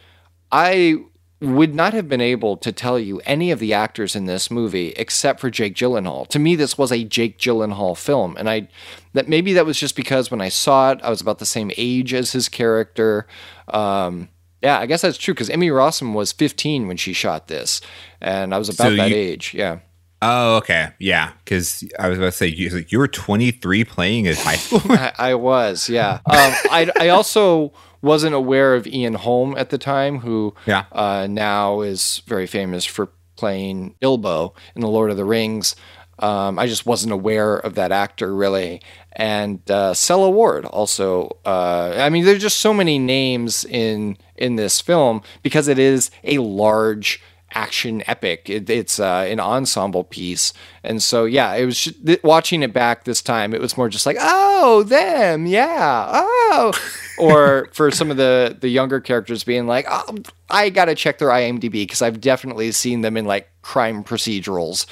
I 0.51 0.97
would 1.41 1.73
not 1.73 1.93
have 1.93 2.09
been 2.09 2.19
able 2.21 2.57
to 2.57 2.71
tell 2.71 2.99
you 2.99 3.21
any 3.25 3.49
of 3.51 3.59
the 3.59 3.73
actors 3.73 4.15
in 4.15 4.25
this 4.25 4.51
movie 4.51 4.89
except 4.97 5.39
for 5.39 5.49
Jake 5.49 5.73
Gyllenhaal. 5.75 6.27
To 6.27 6.39
me, 6.39 6.55
this 6.55 6.77
was 6.77 6.91
a 6.91 7.03
Jake 7.05 7.37
Gyllenhaal 7.39 7.97
film, 7.97 8.35
and 8.37 8.49
I 8.49 8.67
that 9.13 9.29
maybe 9.29 9.53
that 9.53 9.65
was 9.65 9.79
just 9.79 9.95
because 9.95 10.29
when 10.29 10.41
I 10.41 10.49
saw 10.49 10.91
it, 10.91 10.99
I 11.01 11.09
was 11.09 11.21
about 11.21 11.39
the 11.39 11.45
same 11.45 11.71
age 11.77 12.13
as 12.13 12.31
his 12.33 12.49
character. 12.49 13.25
Um, 13.69 14.29
yeah, 14.61 14.79
I 14.79 14.85
guess 14.87 15.01
that's 15.03 15.17
true 15.17 15.33
because 15.33 15.49
Emmy 15.49 15.69
Rossum 15.69 16.13
was 16.13 16.33
15 16.33 16.87
when 16.87 16.97
she 16.97 17.13
shot 17.13 17.47
this, 17.47 17.79
and 18.19 18.53
I 18.53 18.57
was 18.57 18.67
about 18.69 18.89
So 18.89 18.95
that 18.97 19.09
you- 19.09 19.15
age. 19.15 19.53
Yeah. 19.53 19.79
Oh, 20.21 20.57
okay. 20.57 20.89
Yeah. 20.99 21.31
Because 21.45 21.81
I 21.97 22.09
was 22.09 22.17
about 22.17 22.25
to 22.25 22.31
say, 22.33 22.47
you, 22.47 22.83
you 22.89 22.99
were 22.99 23.07
23 23.07 23.85
playing 23.85 24.27
at 24.27 24.35
high 24.35 24.57
school. 24.57 24.81
I, 24.89 25.13
I 25.17 25.35
was, 25.35 25.87
yeah. 25.87 26.15
Um, 26.15 26.21
I, 26.69 26.91
I 26.99 27.07
also 27.07 27.71
wasn't 28.01 28.35
aware 28.35 28.75
of 28.75 28.87
Ian 28.87 29.15
Holm 29.15 29.55
at 29.57 29.69
the 29.69 29.77
time, 29.77 30.19
who 30.19 30.53
Yeah. 30.65 30.85
uh, 30.91 31.27
now 31.29 31.81
is 31.81 32.21
very 32.27 32.47
famous 32.47 32.85
for 32.85 33.09
playing 33.35 33.95
Bilbo 33.99 34.53
in 34.75 34.81
The 34.81 34.87
Lord 34.87 35.11
of 35.11 35.17
the 35.17 35.25
Rings. 35.25 35.75
Um, 36.19 36.59
I 36.59 36.67
just 36.67 36.85
wasn't 36.85 37.13
aware 37.13 37.55
of 37.55 37.75
that 37.75 37.91
actor 37.93 38.35
really. 38.35 38.81
And 39.13 39.59
uh, 39.71 39.93
Sela 39.93 40.31
Ward 40.31 40.65
also. 40.65 41.37
Uh, 41.45 41.95
I 41.97 42.09
mean, 42.09 42.25
there's 42.25 42.41
just 42.41 42.57
so 42.59 42.73
many 42.73 42.99
names 42.99 43.63
in 43.65 44.17
in 44.35 44.55
this 44.55 44.79
film 44.81 45.21
because 45.43 45.67
it 45.67 45.79
is 45.79 46.11
a 46.23 46.37
large 46.39 47.21
action 47.53 48.03
epic. 48.05 48.49
It, 48.49 48.69
it's 48.69 48.99
uh, 48.99 49.25
an 49.29 49.39
ensemble 49.39 50.03
piece, 50.03 50.53
and 50.83 51.01
so 51.01 51.25
yeah, 51.25 51.53
it 51.55 51.65
was 51.65 51.79
just, 51.79 52.05
th- 52.05 52.21
watching 52.23 52.63
it 52.63 52.71
back 52.73 53.03
this 53.05 53.21
time. 53.21 53.53
It 53.53 53.59
was 53.61 53.75
more 53.77 53.89
just 53.89 54.05
like, 54.05 54.17
oh, 54.19 54.83
them, 54.83 55.45
yeah, 55.47 56.09
oh, 56.13 56.71
or 57.19 57.69
for 57.73 57.91
some 57.91 58.09
of 58.11 58.17
the 58.17 58.57
the 58.59 58.69
younger 58.69 58.99
characters 58.99 59.43
being 59.43 59.67
like, 59.67 59.85
oh, 59.89 60.17
I 60.49 60.69
gotta 60.69 60.95
check 60.95 61.19
their 61.19 61.29
IMDb 61.29 61.71
because 61.71 62.01
I've 62.01 62.19
definitely 62.21 62.71
seen 62.71 63.01
them 63.01 63.17
in 63.17 63.25
like 63.25 63.49
crime 63.61 64.03
procedurals. 64.03 64.85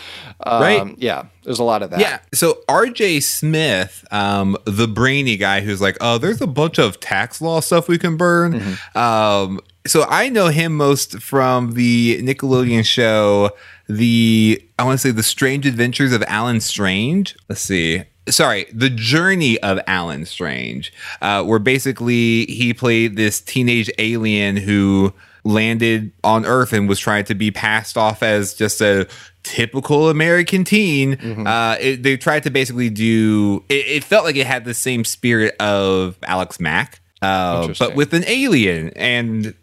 Um, 0.46 0.62
Right. 0.62 0.96
Yeah, 0.98 1.26
there's 1.44 1.60
a 1.60 1.64
lot 1.64 1.82
of 1.82 1.90
that. 1.92 2.00
Yeah. 2.00 2.20
So 2.34 2.60
Arjay 2.68 3.24
Smith, 3.24 4.06
um, 4.12 4.58
the 4.66 4.88
brainy 4.88 5.38
guy 5.38 5.62
who's 5.62 5.82
like, 5.82 5.98
oh, 6.02 6.18
there's 6.18 6.42
a 6.42 6.48
bunch 6.48 6.78
of 6.78 7.00
tax 7.00 7.42
law 7.42 7.60
stuff 7.60 7.88
we 7.88 7.98
can 7.98 8.18
burn. 8.18 8.78
Um, 8.96 9.60
so 9.86 10.06
I 10.10 10.30
know 10.30 10.48
him 10.48 10.76
most 10.76 11.20
from 11.22 11.72
the 11.74 12.22
Nickelodeon 12.22 12.86
show, 12.86 13.52
the 13.88 14.62
I 14.78 14.84
want 14.84 15.00
to 15.00 15.08
say 15.08 15.12
the 15.12 15.24
Strange 15.24 15.66
Adventures 15.66 16.12
of 16.12 16.24
Allen 16.28 16.60
Strange. 16.60 17.36
Let's 17.48 17.62
see. 17.62 18.04
Sorry, 18.30 18.66
the 18.74 18.90
journey 18.90 19.60
of 19.60 19.80
Allen 19.88 20.26
Strange, 20.26 20.94
uh, 21.22 21.44
where 21.44 21.60
basically 21.60 22.46
he 22.46 22.74
played 22.74 23.16
this 23.16 23.40
teenage 23.42 23.90
alien 23.98 24.58
who 24.58 25.14
landed 25.44 26.12
on 26.24 26.46
Earth 26.46 26.74
and 26.74 26.90
was 26.90 27.00
trying 27.00 27.24
to 27.26 27.36
be 27.36 27.52
passed 27.52 27.98
off 27.98 28.22
as 28.22 28.54
just 28.54 28.82
a 28.82 29.08
typical 29.44 30.10
American 30.10 30.64
teen. 30.66 31.14
Uh, 31.48 31.78
it, 31.80 32.04
they 32.04 32.18
tried 32.18 32.44
to 32.44 32.50
basically 32.50 32.90
do. 32.90 33.64
It, 33.70 33.88
it 33.88 34.04
felt 34.04 34.26
like 34.26 34.36
it 34.36 34.46
had 34.46 34.66
the 34.66 34.74
same 34.74 35.06
spirit 35.06 35.56
of 35.62 36.18
Alex 36.24 36.60
Mack, 36.60 37.00
uh, 37.22 37.68
but 37.80 37.96
with 37.96 38.14
an 38.14 38.24
alien 38.28 38.90
and. 38.96 39.54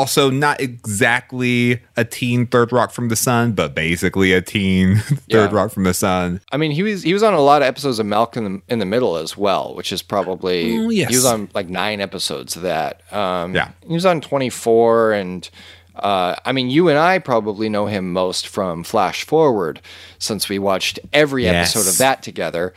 Also, 0.00 0.30
not 0.30 0.60
exactly 0.60 1.80
a 1.96 2.04
teen 2.04 2.46
Third 2.46 2.72
Rock 2.72 2.90
from 2.90 3.08
the 3.08 3.16
Sun, 3.16 3.52
but 3.52 3.74
basically 3.74 4.32
a 4.32 4.40
teen 4.42 4.96
Third 5.00 5.20
Yeah. 5.28 5.48
Rock 5.52 5.70
from 5.72 5.84
the 5.84 5.94
Sun. 5.94 6.40
I 6.52 6.56
mean, 6.56 6.70
he 6.70 6.82
was 6.82 7.02
he 7.02 7.12
was 7.12 7.22
on 7.22 7.34
a 7.34 7.40
lot 7.40 7.62
of 7.62 7.66
episodes 7.68 7.98
of 7.98 8.06
Malcolm 8.06 8.46
in 8.46 8.52
the, 8.54 8.62
in 8.72 8.78
the 8.78 8.86
Middle 8.86 9.16
as 9.16 9.36
well, 9.36 9.74
which 9.74 9.92
is 9.92 10.02
probably 10.02 10.76
Oh, 10.78 10.90
yes. 10.90 11.10
he 11.10 11.16
was 11.16 11.24
on 11.26 11.48
like 11.54 11.68
nine 11.68 12.00
episodes 12.00 12.56
of 12.56 12.62
that. 12.62 13.02
Um, 13.12 13.54
Yeah. 13.54 13.70
he 13.86 13.92
was 13.94 14.06
on 14.06 14.20
twenty 14.20 14.50
four, 14.50 15.12
and 15.12 15.48
uh, 15.96 16.34
I 16.44 16.52
mean, 16.52 16.70
you 16.70 16.88
and 16.88 16.98
I 16.98 17.18
probably 17.18 17.68
know 17.68 17.86
him 17.86 18.12
most 18.12 18.48
from 18.48 18.84
Flash 18.84 19.24
Forward, 19.24 19.80
since 20.18 20.48
we 20.48 20.58
watched 20.58 20.98
every 21.12 21.44
Yes. 21.44 21.74
episode 21.76 21.90
of 21.90 21.98
that 21.98 22.22
together. 22.22 22.72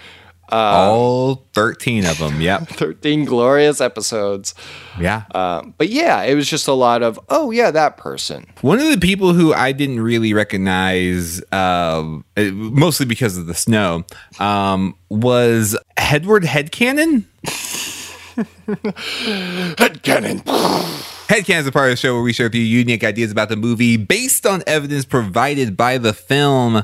All 0.55 1.45
13 1.53 2.05
of 2.05 2.19
them. 2.19 2.39
Yep. 2.41 2.67
Thirteen 2.69 3.25
glorious 3.25 3.81
episodes. 3.81 4.53
Yeah. 4.99 5.23
Um, 5.33 5.73
but 5.77 5.89
yeah, 5.89 6.21
it 6.23 6.35
was 6.35 6.47
just 6.49 6.67
a 6.67 6.73
lot 6.73 7.01
of 7.01 7.19
oh 7.29 7.51
yeah, 7.51 7.71
that 7.71 7.97
person. 7.97 8.45
One 8.61 8.79
of 8.79 8.89
the 8.89 8.99
people 8.99 9.33
who 9.33 9.53
I 9.53 9.71
didn't 9.71 10.01
really 10.01 10.33
recognize, 10.33 11.41
uh, 11.51 12.19
mostly 12.37 13.05
because 13.05 13.37
of 13.37 13.47
the 13.47 13.55
snow, 13.55 14.05
um, 14.39 14.95
was 15.09 15.77
Edward 15.97 16.43
Headcanon. 16.43 17.25
Headcanon. 19.75 20.43
Headcanon 21.27 21.59
is 21.59 21.67
a 21.67 21.71
part 21.71 21.89
of 21.89 21.93
the 21.93 21.97
show 21.97 22.13
where 22.13 22.23
we 22.23 22.33
share 22.33 22.47
a 22.47 22.51
few 22.51 22.61
unique 22.61 23.03
ideas 23.03 23.31
about 23.31 23.49
the 23.49 23.55
movie 23.55 23.97
based 23.97 24.45
on 24.45 24.63
evidence 24.67 25.05
provided 25.05 25.75
by 25.77 25.97
the 25.97 26.13
film. 26.13 26.83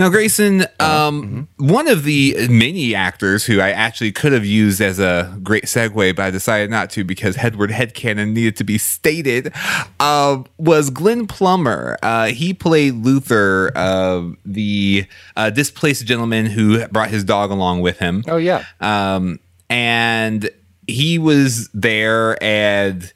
Now, 0.00 0.08
Grayson, 0.08 0.64
um, 0.78 1.46
one 1.58 1.86
of 1.86 2.04
the 2.04 2.48
many 2.48 2.94
actors 2.94 3.44
who 3.44 3.60
I 3.60 3.68
actually 3.68 4.12
could 4.12 4.32
have 4.32 4.46
used 4.46 4.80
as 4.80 4.98
a 4.98 5.38
great 5.42 5.64
segue, 5.64 6.16
but 6.16 6.22
I 6.24 6.30
decided 6.30 6.70
not 6.70 6.88
to 6.92 7.04
because 7.04 7.36
Edward 7.36 7.68
Headcanon 7.68 8.32
needed 8.32 8.56
to 8.56 8.64
be 8.64 8.78
stated, 8.78 9.52
uh, 10.00 10.42
was 10.56 10.88
Glenn 10.88 11.26
Plummer. 11.26 11.98
Uh, 12.02 12.28
he 12.28 12.54
played 12.54 12.94
Luther, 12.94 13.72
uh, 13.76 14.22
the 14.46 15.04
uh, 15.36 15.50
displaced 15.50 16.06
gentleman 16.06 16.46
who 16.46 16.86
brought 16.88 17.10
his 17.10 17.22
dog 17.22 17.50
along 17.50 17.82
with 17.82 17.98
him 17.98 18.24
Oh 18.26 18.38
yeah. 18.38 18.64
um, 18.80 19.38
and 19.68 20.48
he 20.86 21.18
was 21.18 21.68
there 21.74 22.42
and 22.42 23.12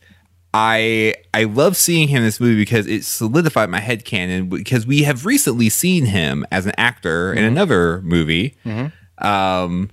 I 0.57 1.17
I 1.35 1.45
love 1.45 1.77
seeing 1.77 2.07
him 2.07 2.19
in 2.19 2.23
this 2.23 2.39
movie 2.39 2.55
because 2.55 2.87
it 2.87 3.05
solidified 3.05 3.71
my 3.71 3.81
head 3.81 4.05
canon 4.05 4.49
because 4.49 4.87
we 4.87 5.03
have 5.03 5.27
recently 5.27 5.69
seen 5.69 6.07
him 6.07 6.47
as 6.53 6.65
an 6.65 6.75
actor 6.79 7.33
in 7.33 7.43
another 7.43 8.01
movie. 8.03 8.57
Um, 9.19 9.91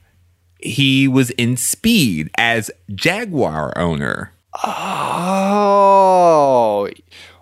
he 0.59 1.07
was 1.07 1.31
in 1.31 1.57
Speed 1.57 2.29
as 2.37 2.69
Jaguar 2.93 3.75
owner. 3.75 4.33
Oh, 4.63 6.87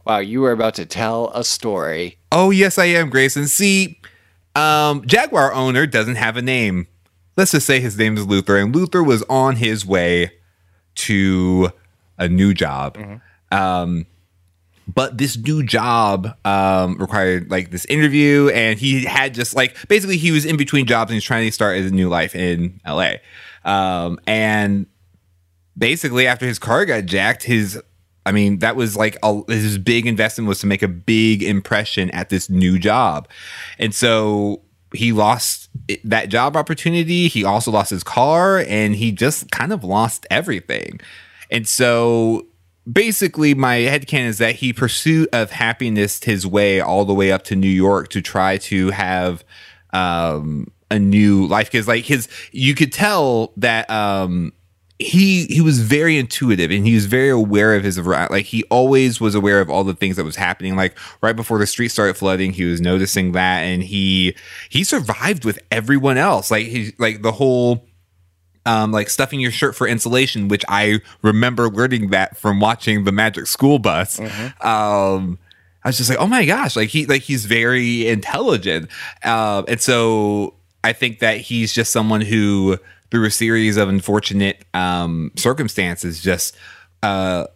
wow! 0.05 0.19
You 0.19 0.39
were 0.39 0.53
about 0.53 0.75
to 0.75 0.85
tell 0.85 1.29
a 1.35 1.43
story. 1.43 2.17
Oh 2.31 2.51
yes, 2.51 2.77
I 2.77 2.85
am 2.85 3.09
Grayson. 3.09 3.47
See, 3.47 3.99
um, 4.55 5.05
Jaguar 5.05 5.51
owner 5.51 5.85
doesn't 5.85 6.15
have 6.15 6.38
a 6.38 6.41
name. 6.41 6.88
Let's 7.35 7.51
just 7.51 7.67
say 7.67 7.81
his 7.81 7.97
name 7.97 8.15
is 8.15 8.25
Luther, 8.25 8.55
and 8.55 8.73
Luther 8.73 9.03
was 9.03 9.23
on 9.23 9.57
his 9.57 9.85
way 9.85 10.31
to 10.95 11.73
a 12.19 12.27
new 12.27 12.53
job. 12.53 12.97
Um, 13.51 14.05
but 14.88 15.17
this 15.17 15.38
new 15.38 15.63
job 15.63 16.35
um, 16.45 16.97
required 16.97 17.49
like 17.49 17.71
this 17.71 17.85
interview, 17.85 18.49
and 18.49 18.79
he 18.79 19.05
had 19.05 19.33
just 19.33 19.55
like 19.55 19.75
basically 19.88 20.17
he 20.17 20.31
was 20.31 20.45
in 20.45 20.57
between 20.57 20.85
jobs 20.85 21.09
and 21.11 21.15
he's 21.15 21.23
trying 21.23 21.45
to 21.47 21.51
start 21.51 21.77
his 21.77 21.91
new 21.91 22.09
life 22.09 22.35
in 22.35 22.79
LA. 22.85 23.13
Um, 23.65 24.19
and 24.25 24.88
basically 25.79 26.27
after 26.27 26.45
his 26.45 26.59
car 26.59 26.85
got 26.85 27.05
jacked 27.05 27.43
his 27.43 27.81
i 28.25 28.31
mean 28.31 28.59
that 28.59 28.75
was 28.75 28.95
like 28.97 29.17
a, 29.23 29.41
his 29.47 29.77
big 29.77 30.05
investment 30.05 30.47
was 30.47 30.59
to 30.59 30.67
make 30.67 30.83
a 30.83 30.88
big 30.88 31.41
impression 31.41 32.11
at 32.11 32.29
this 32.29 32.49
new 32.49 32.77
job 32.77 33.27
and 33.79 33.95
so 33.95 34.61
he 34.93 35.11
lost 35.11 35.69
that 36.03 36.29
job 36.29 36.57
opportunity 36.57 37.27
he 37.27 37.43
also 37.45 37.71
lost 37.71 37.89
his 37.89 38.03
car 38.03 38.59
and 38.67 38.95
he 38.95 39.11
just 39.11 39.49
kind 39.51 39.71
of 39.71 39.83
lost 39.83 40.27
everything 40.29 40.99
and 41.50 41.68
so 41.68 42.46
basically 42.91 43.53
my 43.53 43.77
headcanon 43.77 44.27
is 44.27 44.38
that 44.39 44.56
he 44.56 44.74
pursued 44.74 45.27
of 45.34 45.51
happiness 45.51 46.24
his 46.24 46.48
way 46.48 46.79
all 46.79 47.06
the 47.06 47.13
way 47.13 47.32
up 47.32 47.44
to 47.44 47.56
new 47.56 47.68
york 47.68 48.10
to 48.10 48.22
try 48.22 48.58
to 48.58 48.89
have 48.89 49.44
um 49.94 50.65
a 50.91 51.00
new 51.00 51.46
life. 51.46 51.72
Because 51.72 51.88
like 51.88 52.06
his 52.06 52.27
you 52.51 52.75
could 52.75 52.91
tell 52.91 53.53
that 53.58 53.89
um 53.89 54.53
he 54.98 55.46
he 55.46 55.62
was 55.62 55.79
very 55.79 56.18
intuitive 56.18 56.72
and 56.72 56.86
he 56.86 56.94
was 56.94 57.06
very 57.06 57.29
aware 57.29 57.74
of 57.74 57.84
his 57.84 57.98
like 57.98 58.46
he 58.46 58.63
always 58.65 59.22
was 59.22 59.34
aware 59.34 59.62
of 59.62 59.70
all 59.70 59.84
the 59.84 59.94
things 59.94 60.18
that 60.18 60.25
was 60.25 60.36
happening. 60.36 60.75
Like 60.75 60.98
right 61.22 61.36
before 61.36 61.60
the 61.60 61.68
street 61.68 61.89
started 61.89 62.18
flooding 62.18 62.53
he 62.53 62.65
was 62.65 62.82
noticing 62.82 63.32
that 63.34 63.62
and 63.62 63.84
he 63.84 64.36
he 64.70 64.84
survived 64.84 65.46
with 65.46 65.60
everyone 65.72 66.18
else. 66.18 66.51
Like 66.51 66.68
he 66.68 66.94
like 66.98 67.22
the 67.22 67.32
whole 67.32 67.86
um, 68.66 68.92
like 68.92 69.10
stuffing 69.10 69.39
your 69.39 69.51
shirt 69.51 69.75
for 69.75 69.88
insulation, 69.88 70.48
which 70.48 70.63
I 70.68 71.01
remember 71.22 71.70
learning 71.70 72.10
that 72.10 72.38
from 72.38 72.60
watching 72.60 73.04
the 73.04 73.12
Magic 73.12 73.48
School 73.48 73.80
Bus. 73.80 74.20
Mm-hmm. 74.20 74.68
Um, 74.68 75.39
I 75.84 75.89
was 75.89 75.98
just 75.98 76.10
like, 76.10 76.20
oh 76.20 76.28
my 76.28 76.46
gosh, 76.46 76.75
like 76.75 76.89
he 76.89 77.06
like 77.06 77.22
he's 77.22 77.46
very 77.46 78.08
intelligent, 78.08 78.89
uh, 79.24 79.63
and 79.68 79.82
so 79.82 80.54
I 80.84 80.94
think 80.94 81.20
that 81.20 81.38
he's 81.38 81.74
just 81.74 81.92
someone 81.92 82.22
who, 82.22 82.78
through 83.12 83.25
a 83.25 83.32
series 83.32 83.78
of 83.78 83.89
unfortunate 83.89 84.66
um, 84.74 85.32
circumstances, 85.36 86.22
just 86.22 86.56
uh, 87.01 87.48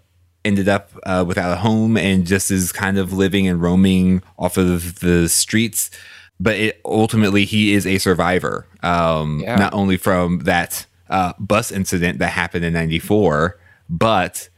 ended 0.46 0.70
up 0.70 0.92
uh, 1.06 1.24
without 1.28 1.52
a 1.52 1.58
home 1.58 1.98
and 1.98 2.26
just 2.26 2.50
is 2.50 2.72
kind 2.72 2.98
of 2.98 3.14
living 3.14 3.48
and 3.48 3.62
roaming 3.62 4.24
off 4.38 4.58
of 4.58 5.00
the 5.00 5.28
streets. 5.28 5.92
But 6.40 6.56
it, 6.56 6.82
ultimately, 6.84 7.46
he 7.46 7.74
is 7.74 7.86
a 7.86 7.98
survivor, 7.98 8.66
um, 8.82 9.42
yeah. 9.42 9.56
not 9.56 9.74
only 9.74 9.98
from 9.98 10.40
that 10.40 10.86
uh, 11.10 11.34
bus 11.40 11.72
incident 11.72 12.20
that 12.20 12.30
happened 12.32 12.66
in 12.66 12.74
'94, 12.74 13.60
but 13.90 14.50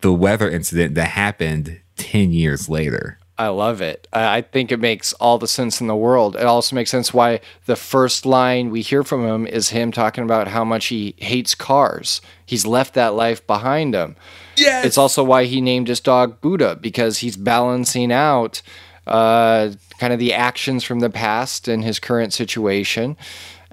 the 0.00 0.12
weather 0.12 0.50
incident 0.50 0.94
that 0.96 1.06
happened 1.06 1.80
10 1.96 2.32
years 2.32 2.68
later. 2.68 3.18
I 3.36 3.48
love 3.48 3.80
it. 3.80 4.06
I 4.12 4.42
think 4.42 4.70
it 4.70 4.78
makes 4.78 5.12
all 5.14 5.38
the 5.38 5.48
sense 5.48 5.80
in 5.80 5.88
the 5.88 5.96
world. 5.96 6.36
It 6.36 6.44
also 6.44 6.76
makes 6.76 6.90
sense 6.90 7.12
why 7.12 7.40
the 7.66 7.74
first 7.74 8.24
line 8.24 8.70
we 8.70 8.80
hear 8.80 9.02
from 9.02 9.24
him 9.26 9.46
is 9.46 9.70
him 9.70 9.90
talking 9.90 10.22
about 10.22 10.48
how 10.48 10.62
much 10.62 10.86
he 10.86 11.16
hates 11.18 11.54
cars. 11.56 12.20
He's 12.46 12.64
left 12.64 12.94
that 12.94 13.14
life 13.14 13.44
behind 13.46 13.94
him. 13.94 14.14
Yes. 14.56 14.84
It's 14.84 14.98
also 14.98 15.24
why 15.24 15.44
he 15.44 15.60
named 15.60 15.88
his 15.88 16.00
dog 16.00 16.40
Buddha 16.40 16.76
because 16.80 17.18
he's 17.18 17.36
balancing 17.36 18.12
out 18.12 18.62
uh, 19.06 19.70
kind 19.98 20.12
of 20.12 20.20
the 20.20 20.32
actions 20.32 20.84
from 20.84 21.00
the 21.00 21.10
past 21.10 21.66
and 21.66 21.82
his 21.82 21.98
current 21.98 22.32
situation. 22.32 23.16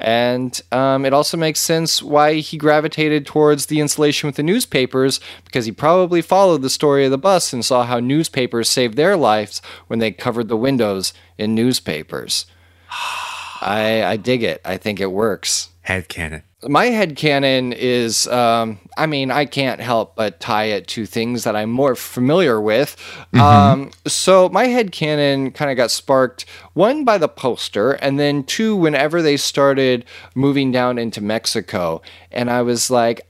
And 0.01 0.59
um, 0.71 1.05
it 1.05 1.13
also 1.13 1.37
makes 1.37 1.59
sense 1.59 2.01
why 2.01 2.35
he 2.35 2.57
gravitated 2.57 3.25
towards 3.25 3.67
the 3.67 3.79
installation 3.79 4.27
with 4.27 4.35
the 4.35 4.43
newspapers 4.43 5.19
because 5.45 5.65
he 5.65 5.71
probably 5.71 6.21
followed 6.21 6.63
the 6.63 6.69
story 6.69 7.05
of 7.05 7.11
the 7.11 7.17
bus 7.17 7.53
and 7.53 7.63
saw 7.63 7.83
how 7.83 7.99
newspapers 7.99 8.67
saved 8.67 8.97
their 8.97 9.15
lives 9.15 9.61
when 9.87 9.99
they 9.99 10.11
covered 10.11 10.47
the 10.47 10.57
windows 10.57 11.13
in 11.37 11.53
newspapers. 11.53 12.47
I, 13.61 14.03
I 14.03 14.17
dig 14.17 14.41
it. 14.41 14.59
I 14.65 14.77
think 14.77 14.99
it 14.99 15.11
works. 15.11 15.69
Head 15.81 16.09
canon 16.09 16.43
my 16.67 16.85
head 16.85 17.15
canon 17.15 17.73
is 17.73 18.27
um, 18.27 18.79
i 18.97 19.05
mean 19.05 19.31
i 19.31 19.45
can't 19.45 19.81
help 19.81 20.15
but 20.15 20.39
tie 20.39 20.65
it 20.65 20.87
to 20.87 21.05
things 21.05 21.43
that 21.43 21.55
i'm 21.55 21.71
more 21.71 21.95
familiar 21.95 22.61
with 22.61 22.95
mm-hmm. 23.33 23.39
um, 23.39 23.91
so 24.05 24.49
my 24.49 24.65
head 24.65 24.91
canon 24.91 25.51
kind 25.51 25.71
of 25.71 25.77
got 25.77 25.91
sparked 25.91 26.45
one 26.73 27.03
by 27.03 27.17
the 27.17 27.27
poster 27.27 27.93
and 27.93 28.19
then 28.19 28.43
two 28.43 28.75
whenever 28.75 29.21
they 29.21 29.37
started 29.37 30.05
moving 30.35 30.71
down 30.71 30.97
into 30.97 31.21
mexico 31.21 32.01
and 32.31 32.49
i 32.49 32.61
was 32.61 32.91
like 32.91 33.27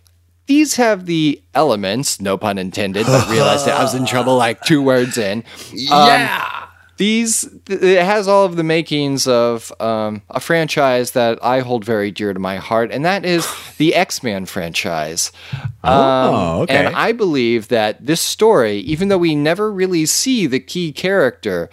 these 0.48 0.76
have 0.76 1.06
the 1.06 1.42
elements, 1.54 2.20
no 2.20 2.38
pun 2.38 2.58
intended, 2.58 3.06
but 3.06 3.30
realized 3.30 3.68
that 3.68 3.80
I 3.80 3.84
was 3.84 3.96
in 3.96 4.06
trouble 4.06 4.36
like 4.36 4.60
two 4.64 4.82
words 4.82 5.18
in. 5.18 5.46
Um, 5.72 6.08
yeah 6.08 6.61
these 7.02 7.50
it 7.68 8.04
has 8.04 8.28
all 8.28 8.46
of 8.46 8.58
the 8.58 8.64
makings 8.64 9.28
of 9.28 9.74
um, 9.82 10.22
a 10.30 10.40
franchise 10.40 11.12
that 11.12 11.44
I 11.44 11.62
hold 11.62 11.84
very 11.84 12.12
dear 12.12 12.32
to 12.32 12.40
my 12.40 12.58
heart, 12.58 12.92
and 12.92 13.04
that 13.06 13.26
is 13.26 13.48
the 13.78 13.96
X 13.96 14.22
Men 14.22 14.46
franchise. 14.46 15.32
Um, 15.52 15.66
oh, 15.84 16.62
okay. 16.62 16.86
And 16.86 16.96
I 16.96 17.12
believe 17.12 17.70
that 17.70 18.06
this 18.06 18.22
story, 18.22 18.78
even 18.82 19.08
though 19.08 19.18
we 19.18 19.34
never 19.34 19.74
really 19.74 20.06
see 20.06 20.46
the 20.46 20.60
key 20.60 20.92
character, 20.92 21.72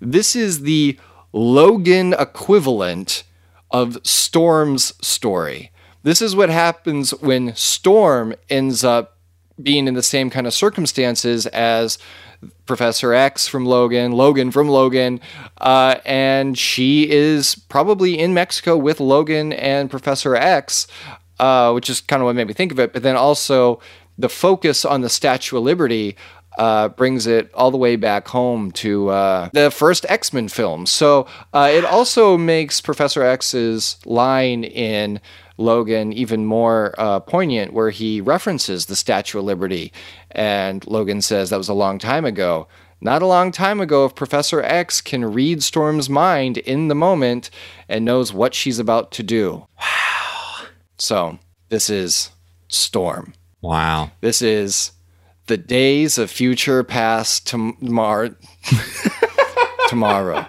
this 0.00 0.34
is 0.34 0.62
the 0.62 0.98
Logan 1.34 2.14
equivalent 2.18 3.24
of 3.70 3.98
Storm's 4.02 4.94
story. 5.06 5.72
This 6.04 6.22
is 6.22 6.34
what 6.34 6.48
happens 6.48 7.10
when 7.20 7.54
Storm 7.54 8.34
ends 8.48 8.82
up 8.82 9.18
being 9.62 9.86
in 9.86 9.92
the 9.92 10.02
same 10.02 10.30
kind 10.30 10.46
of 10.46 10.54
circumstances 10.54 11.46
as 11.48 11.98
Professor 12.66 13.12
X 13.12 13.46
from 13.46 13.66
Logan, 13.66 14.12
Logan 14.12 14.50
from 14.50 14.68
Logan, 14.68 15.20
uh, 15.58 15.96
and 16.04 16.56
she 16.56 17.10
is 17.10 17.54
probably 17.54 18.18
in 18.18 18.32
Mexico 18.32 18.76
with 18.76 19.00
Logan 19.00 19.52
and 19.52 19.90
Professor 19.90 20.34
X, 20.34 20.86
uh, 21.38 21.72
which 21.72 21.90
is 21.90 22.00
kind 22.00 22.22
of 22.22 22.26
what 22.26 22.36
made 22.36 22.46
me 22.46 22.54
think 22.54 22.72
of 22.72 22.78
it. 22.78 22.92
But 22.92 23.02
then 23.02 23.16
also 23.16 23.80
the 24.18 24.28
focus 24.28 24.84
on 24.84 25.00
the 25.00 25.08
Statue 25.08 25.58
of 25.58 25.64
Liberty 25.64 26.16
uh, 26.58 26.88
brings 26.88 27.26
it 27.26 27.50
all 27.54 27.70
the 27.70 27.78
way 27.78 27.96
back 27.96 28.28
home 28.28 28.70
to 28.72 29.08
uh, 29.08 29.48
the 29.52 29.70
first 29.70 30.04
X 30.08 30.32
Men 30.32 30.48
film. 30.48 30.86
So 30.86 31.26
uh, 31.52 31.70
it 31.72 31.84
also 31.84 32.36
makes 32.36 32.80
Professor 32.80 33.22
X's 33.22 33.98
line 34.04 34.64
in 34.64 35.20
Logan 35.60 36.12
even 36.12 36.46
more 36.46 36.94
uh, 36.98 37.20
poignant, 37.20 37.72
where 37.72 37.90
he 37.90 38.20
references 38.20 38.86
the 38.86 38.96
Statue 38.96 39.38
of 39.38 39.44
Liberty. 39.44 39.92
And 40.30 40.84
Logan 40.86 41.20
says 41.20 41.50
that 41.50 41.58
was 41.58 41.68
a 41.68 41.74
long 41.74 41.98
time 41.98 42.24
ago. 42.24 42.66
Not 43.02 43.22
a 43.22 43.26
long 43.26 43.52
time 43.52 43.80
ago, 43.80 44.04
if 44.06 44.14
Professor 44.14 44.62
X 44.62 45.00
can 45.00 45.32
read 45.32 45.62
Storm's 45.62 46.10
mind 46.10 46.58
in 46.58 46.88
the 46.88 46.94
moment 46.94 47.50
and 47.88 48.04
knows 48.04 48.32
what 48.32 48.54
she's 48.54 48.78
about 48.78 49.10
to 49.12 49.22
do. 49.22 49.66
Wow. 49.78 50.66
So, 50.98 51.38
this 51.70 51.88
is 51.88 52.30
Storm. 52.68 53.32
Wow. 53.62 54.10
This 54.20 54.42
is 54.42 54.92
the 55.46 55.56
days 55.56 56.18
of 56.18 56.30
future 56.30 56.84
past 56.84 57.46
tomorrow. 57.46 58.34
tomorrow. 59.88 60.46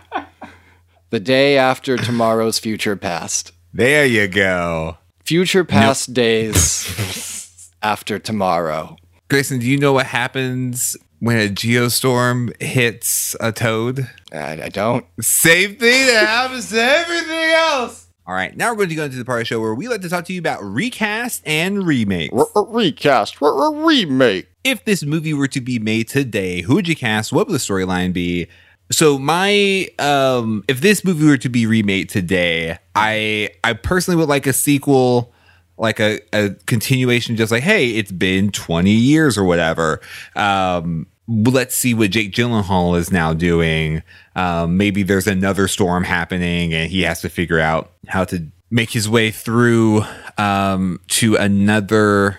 The 1.10 1.20
day 1.20 1.58
after 1.58 1.98
tomorrow's 1.98 2.60
future 2.60 2.96
past. 2.96 3.52
There 3.74 4.06
you 4.06 4.28
go. 4.28 4.98
Future 5.26 5.64
past 5.64 6.10
nope. 6.10 6.16
days 6.16 7.72
after 7.84 8.20
tomorrow. 8.20 8.96
Grayson, 9.30 9.60
do 9.60 9.66
you 9.66 9.78
know 9.78 9.94
what 9.94 10.08
happens 10.08 10.98
when 11.20 11.38
a 11.38 11.50
geostorm 11.50 12.52
hits 12.62 13.36
a 13.40 13.52
toad? 13.52 14.10
I, 14.34 14.64
I 14.64 14.70
don't. 14.70 15.06
Same 15.22 15.76
thing 15.78 16.08
that 16.08 16.28
happens 16.28 16.70
to 16.72 16.82
everything 16.82 17.52
else. 17.52 18.08
All 18.28 18.36
right, 18.36 18.56
now 18.56 18.70
we're 18.70 18.78
going 18.78 18.90
to 18.90 18.96
go 18.96 19.06
into 19.06 19.18
the 19.18 19.26
part 19.26 19.40
of 19.40 19.42
the 19.42 19.46
show 19.46 19.60
where 19.60 19.74
we 19.74 19.88
like 19.88 20.02
to 20.02 20.10
talk 20.10 20.26
to 20.26 20.34
you 20.34 20.40
about 20.40 20.64
recast 20.64 21.42
and 21.46 21.86
remake. 21.86 22.32
recast, 22.56 23.42
remake. 23.42 24.48
If 24.64 24.86
this 24.86 25.04
movie 25.04 25.34
were 25.34 25.48
to 25.48 25.60
be 25.60 25.80
made 25.80 26.08
today, 26.08 26.62
who 26.62 26.76
would 26.76 26.88
you 26.88 26.96
cast? 26.96 27.34
What 27.34 27.48
would 27.48 27.54
the 27.54 27.58
storyline 27.60 28.14
be? 28.14 28.48
So 28.92 29.18
my 29.18 29.88
um 30.00 30.64
if 30.68 30.82
this 30.82 31.04
movie 31.04 31.26
were 31.26 31.38
to 31.38 31.50
be 31.50 31.66
remade 31.66 32.10
today, 32.10 32.78
I 32.94 33.50
I 33.64 33.74
personally 33.74 34.18
would 34.18 34.30
like 34.30 34.48
a 34.48 34.54
sequel 34.54 35.34
like 35.78 36.00
a, 36.00 36.20
a 36.34 36.52
continuation 36.68 37.36
just 37.36 37.52
like 37.52 37.64
hey 37.64 37.92
it's 37.92 38.12
been 38.12 38.52
20 38.52 38.92
years 38.92 39.38
or 39.38 39.44
whatever. 39.46 40.02
Um 40.36 41.08
let's 41.28 41.76
see 41.76 41.94
what 41.94 42.12
jake 42.12 42.34
gyllenhaal 42.34 42.98
is 42.98 43.12
now 43.12 43.34
doing. 43.34 44.04
Um 44.36 44.78
maybe 44.78 45.04
there's 45.04 45.28
another 45.28 45.68
storm 45.68 46.04
happening 46.04 46.74
and 46.74 46.92
he 46.92 47.04
has 47.04 47.22
to 47.22 47.30
figure 47.30 47.60
out 47.60 47.92
how 48.08 48.26
to 48.26 48.46
make 48.70 48.92
his 48.92 49.08
way 49.08 49.32
through 49.32 50.04
um 50.38 51.00
to 51.08 51.36
another 51.38 52.38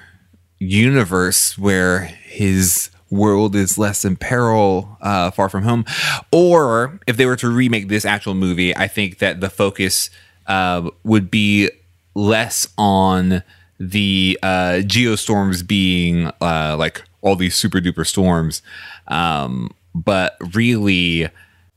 universe 0.59 1.57
where 1.59 2.05
his 2.25 2.91
world 3.13 3.55
is 3.55 3.79
less 3.79 4.05
in 4.05 4.17
peril 4.17 4.97
uh, 5.01 5.31
far 5.31 5.49
from 5.49 5.63
home. 5.63 5.85
Or 6.33 6.99
if 7.07 7.17
they 7.17 7.27
were 7.27 7.37
to 7.37 7.49
remake 7.49 7.89
this 7.89 8.05
actual 8.05 8.35
movie 8.35 8.75
i 8.77 8.89
think 8.89 9.19
that 9.19 9.41
the 9.41 9.51
focus 9.51 10.11
uh, 10.47 10.91
would 11.05 11.31
be 11.31 11.71
less 12.15 12.67
on 12.77 13.43
the 13.79 14.39
uh, 14.43 14.81
geostorms 14.81 15.63
being 15.63 16.27
uh, 16.41 16.77
like 16.79 17.03
all 17.21 17.37
these 17.37 17.55
super 17.55 17.79
duper 17.79 18.07
storms 18.07 18.63
um, 19.09 19.71
but 19.95 20.37
really 20.55 21.29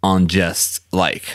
on 0.01 0.27
just 0.27 0.81
like 0.93 1.25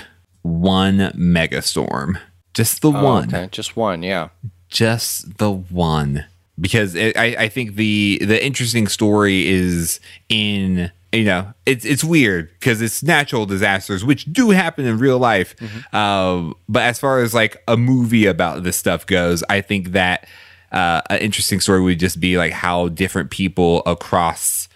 one 0.43 1.13
mega 1.15 1.63
storm 1.63 2.19
just 2.53 2.83
the 2.83 2.93
oh, 2.93 3.05
one. 3.05 3.29
okay. 3.29 3.49
just 3.51 3.77
one 3.77 4.03
yeah. 4.03 4.29
Just 4.69 5.39
the 5.39 5.51
one 5.51 6.27
because 6.61 6.95
it, 6.95 7.17
I, 7.17 7.37
I 7.39 7.49
think 7.49 7.77
the 7.77 8.19
the 8.23 8.45
interesting 8.45 8.87
story 8.87 9.49
is 9.49 10.01
in 10.29 10.93
you 11.13 11.25
know 11.25 11.53
it's 11.67 11.85
it's 11.85 12.05
weird 12.05 12.51
because 12.53 12.81
it's 12.83 13.03
natural 13.03 13.47
disasters 13.47 14.05
which 14.05 14.31
do 14.33 14.51
happen 14.51 14.85
in 14.85 14.99
real 14.99 15.19
life 15.19 15.57
mm-hmm. 15.57 15.97
um, 15.97 16.55
but 16.69 16.83
as 16.83 16.99
far 16.99 17.21
as 17.21 17.35
like 17.35 17.63
a 17.67 17.77
movie 17.77 18.27
about 18.27 18.63
this 18.63 18.77
stuff 18.77 19.07
goes 19.07 19.43
i 19.49 19.61
think 19.61 19.93
that 19.93 20.27
uh, 20.73 21.01
an 21.11 21.19
interesting 21.19 21.59
story 21.59 21.81
would 21.81 21.99
just 21.99 22.21
be 22.21 22.39
like 22.39 22.53
how 22.53 22.89
different 22.89 23.31
people 23.31 23.83
across 23.87 24.69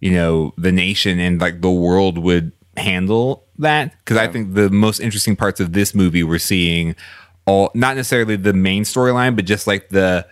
you 0.00 0.10
know 0.10 0.52
the 0.56 0.72
nation 0.72 1.20
and 1.20 1.40
like 1.40 1.60
the 1.60 1.70
world 1.70 2.18
would 2.18 2.50
handle 2.76 3.44
that 3.58 3.96
because 3.98 4.16
yeah. 4.16 4.22
i 4.22 4.28
think 4.28 4.54
the 4.54 4.70
most 4.70 4.98
interesting 4.98 5.36
parts 5.36 5.60
of 5.60 5.72
this 5.72 5.94
movie 5.94 6.24
we're 6.24 6.38
seeing 6.38 6.96
all 7.46 7.70
not 7.74 7.96
necessarily 7.96 8.36
the 8.36 8.52
main 8.52 8.82
storyline 8.82 9.36
but 9.36 9.44
just 9.44 9.66
like 9.66 9.88
the 9.90 10.26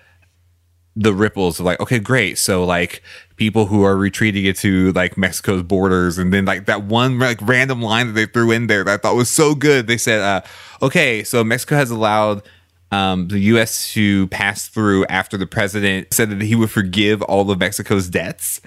the 0.97 1.13
ripples 1.13 1.61
of 1.61 1.67
like, 1.67 1.79
okay, 1.79 1.99
great. 1.99 2.39
So 2.39 2.65
like 2.65 3.03
people 3.37 3.67
who 3.67 3.85
are 3.85 3.97
retreating 3.97 4.47
into 4.47 4.93
like 4.93 5.19
Mexico's 5.19 5.63
borders, 5.63 6.17
and 6.19 6.33
then 6.33 6.47
like 6.47 6.67
that 6.67 6.85
one 6.85 7.19
like 7.19 7.39
random 7.43 7.83
line 7.83 8.09
that 8.09 8.13
they 8.15 8.27
threw 8.27 8.51
in 8.51 8.67
there 8.67 8.83
that 8.85 8.95
I 8.95 8.97
thought 8.97 9.15
was 9.15 9.29
so 9.29 9.55
good. 9.55 9.87
They 9.87 9.99
said, 9.99 10.21
uh, 10.21 10.41
okay, 10.83 11.23
so 11.23 11.45
Mexico 11.45 11.77
has 11.77 11.91
allowed 11.91 12.43
um, 12.91 13.29
the 13.29 13.39
U.S. 13.41 13.93
to 13.93 14.27
pass 14.29 14.69
through 14.69 15.05
after 15.07 15.37
the 15.37 15.47
president 15.47 16.13
said 16.13 16.31
that 16.31 16.41
he 16.41 16.55
would 16.55 16.71
forgive 16.71 17.21
all 17.23 17.51
of 17.51 17.59
Mexico's 17.59 18.09
debts. 18.09 18.61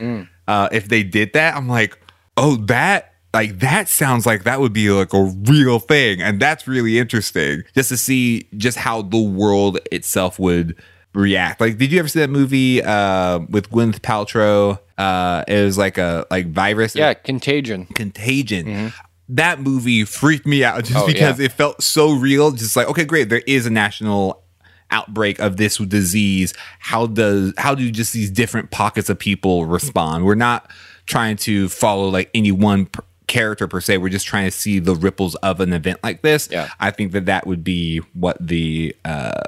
Uh, 0.47 0.69
if 0.71 0.87
they 0.87 1.03
did 1.03 1.33
that, 1.33 1.55
I'm 1.55 1.67
like, 1.67 1.97
oh, 2.37 2.57
that 2.67 3.13
like 3.33 3.59
that 3.59 3.87
sounds 3.87 4.25
like 4.25 4.43
that 4.43 4.59
would 4.59 4.73
be 4.73 4.89
like 4.91 5.13
a 5.13 5.23
real 5.23 5.79
thing, 5.79 6.21
and 6.21 6.39
that's 6.39 6.67
really 6.67 6.99
interesting 6.99 7.63
just 7.75 7.89
to 7.89 7.97
see 7.97 8.47
just 8.57 8.77
how 8.77 9.01
the 9.01 9.21
world 9.21 9.79
itself 9.91 10.37
would 10.39 10.75
react. 11.13 11.59
Like, 11.61 11.77
did 11.77 11.91
you 11.91 11.99
ever 11.99 12.07
see 12.07 12.19
that 12.19 12.29
movie 12.29 12.81
uh, 12.83 13.39
with 13.49 13.69
Gwyneth 13.69 13.99
Paltrow? 14.01 14.79
Uh, 14.97 15.43
it 15.47 15.63
was 15.63 15.77
like 15.77 15.97
a 15.97 16.25
like 16.29 16.47
virus. 16.51 16.95
Yeah, 16.95 17.13
Contagion. 17.13 17.85
Contagion. 17.85 18.93
That 19.29 19.61
movie 19.61 20.05
freaked 20.05 20.47
me 20.47 20.63
out 20.63 20.83
just 20.85 20.97
Oh, 20.97 21.05
because 21.07 21.39
yeah. 21.39 21.45
it 21.45 21.51
felt 21.51 21.83
so 21.83 22.11
real. 22.13 22.51
Just 22.51 22.75
like, 22.75 22.87
okay, 22.89 23.05
great, 23.05 23.29
there 23.29 23.43
is 23.45 23.65
a 23.65 23.69
national 23.69 24.43
outbreak 24.91 25.39
of 25.39 25.57
this 25.57 25.77
disease. 25.77 26.53
How 26.79 27.05
does 27.05 27.53
how 27.57 27.75
do 27.75 27.89
just 27.91 28.11
these 28.13 28.31
different 28.31 28.71
pockets 28.71 29.09
of 29.09 29.19
people 29.19 29.65
respond? 29.65 30.25
We're 30.25 30.33
not 30.35 30.69
trying 31.05 31.37
to 31.37 31.69
follow 31.69 32.09
like 32.09 32.29
any 32.33 32.51
one 32.51 32.87
per- 32.87 33.03
character 33.27 33.67
per 33.67 33.79
se. 33.81 33.99
We're 33.99 34.09
just 34.09 34.25
trying 34.25 34.45
to 34.45 34.51
see 34.51 34.79
the 34.79 34.95
ripples 34.95 35.35
of 35.35 35.59
an 35.59 35.73
event 35.73 35.99
like 36.03 36.23
this. 36.23 36.49
Yeah. 36.51 36.67
I 36.79 36.89
think 36.89 37.11
that 37.11 37.25
that 37.27 37.45
would 37.45 37.63
be 37.63 37.97
what 38.13 38.35
the 38.39 38.95
uh, 39.05 39.41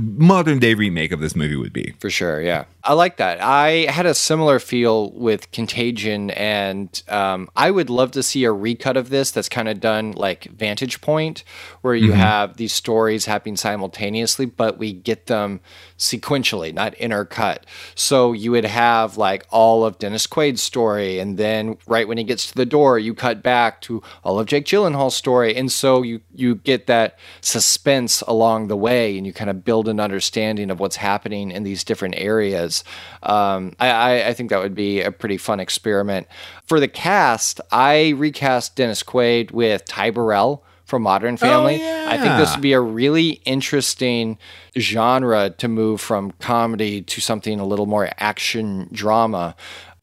modern 0.00 0.58
day 0.58 0.74
remake 0.74 1.12
of 1.12 1.20
this 1.20 1.34
movie 1.34 1.56
would 1.56 1.72
be. 1.72 1.94
For 1.98 2.10
sure, 2.10 2.40
yeah. 2.40 2.64
I 2.84 2.94
like 2.94 3.18
that. 3.18 3.40
I 3.40 3.86
had 3.90 4.06
a 4.06 4.14
similar 4.14 4.58
feel 4.58 5.12
with 5.12 5.50
Contagion, 5.52 6.30
and 6.30 7.02
um, 7.08 7.48
I 7.54 7.70
would 7.70 7.88
love 7.88 8.10
to 8.12 8.22
see 8.24 8.42
a 8.44 8.50
recut 8.50 8.96
of 8.96 9.08
this 9.08 9.30
that's 9.30 9.48
kind 9.48 9.68
of 9.68 9.78
done 9.78 10.12
like 10.12 10.44
Vantage 10.46 11.00
Point, 11.00 11.44
where 11.82 11.94
you 11.94 12.10
have 12.12 12.56
these 12.56 12.72
stories 12.72 13.26
happening 13.26 13.56
simultaneously, 13.56 14.46
but 14.46 14.78
we 14.78 14.92
get 14.92 15.26
them 15.26 15.60
sequentially, 15.96 16.74
not 16.74 16.96
intercut. 16.96 17.58
So 17.94 18.32
you 18.32 18.50
would 18.50 18.64
have 18.64 19.16
like 19.16 19.46
all 19.50 19.84
of 19.84 19.98
Dennis 19.98 20.26
Quaid's 20.26 20.62
story, 20.62 21.20
and 21.20 21.38
then 21.38 21.76
right 21.86 22.08
when 22.08 22.18
he 22.18 22.24
gets 22.24 22.48
to 22.48 22.54
the 22.54 22.66
door, 22.66 22.98
you 22.98 23.14
cut 23.14 23.44
back 23.44 23.80
to 23.82 24.02
all 24.24 24.40
of 24.40 24.48
Jake 24.48 24.64
Gyllenhaal's 24.64 25.14
story, 25.14 25.54
and 25.54 25.70
so 25.70 26.02
you 26.02 26.20
you 26.34 26.56
get 26.56 26.88
that 26.88 27.16
suspense 27.40 28.22
along 28.22 28.66
the 28.66 28.76
way, 28.76 29.16
and 29.16 29.24
you 29.24 29.32
kind 29.32 29.50
of 29.50 29.64
build 29.64 29.81
an 29.88 30.00
understanding 30.00 30.70
of 30.70 30.80
what's 30.80 30.96
happening 30.96 31.50
in 31.50 31.62
these 31.62 31.84
different 31.84 32.14
areas. 32.18 32.84
Um, 33.22 33.74
I, 33.78 33.88
I, 33.90 34.28
I 34.28 34.34
think 34.34 34.50
that 34.50 34.60
would 34.60 34.74
be 34.74 35.00
a 35.00 35.12
pretty 35.12 35.36
fun 35.36 35.60
experiment. 35.60 36.26
For 36.66 36.80
the 36.80 36.88
cast, 36.88 37.60
I 37.70 38.10
recast 38.10 38.76
Dennis 38.76 39.02
Quaid 39.02 39.50
with 39.52 39.84
Ty 39.84 40.10
Burrell 40.10 40.64
from 40.84 41.02
Modern 41.02 41.36
Family. 41.36 41.76
I 41.82 42.18
think 42.18 42.36
this 42.36 42.54
would 42.54 42.60
be 42.60 42.74
a 42.74 42.80
really 42.80 43.40
interesting 43.46 44.38
genre 44.78 45.50
to 45.50 45.68
move 45.68 46.00
from 46.00 46.32
comedy 46.32 47.00
to 47.02 47.20
something 47.20 47.58
a 47.58 47.64
little 47.64 47.86
more 47.86 48.10
action 48.18 48.88
drama. 48.92 49.56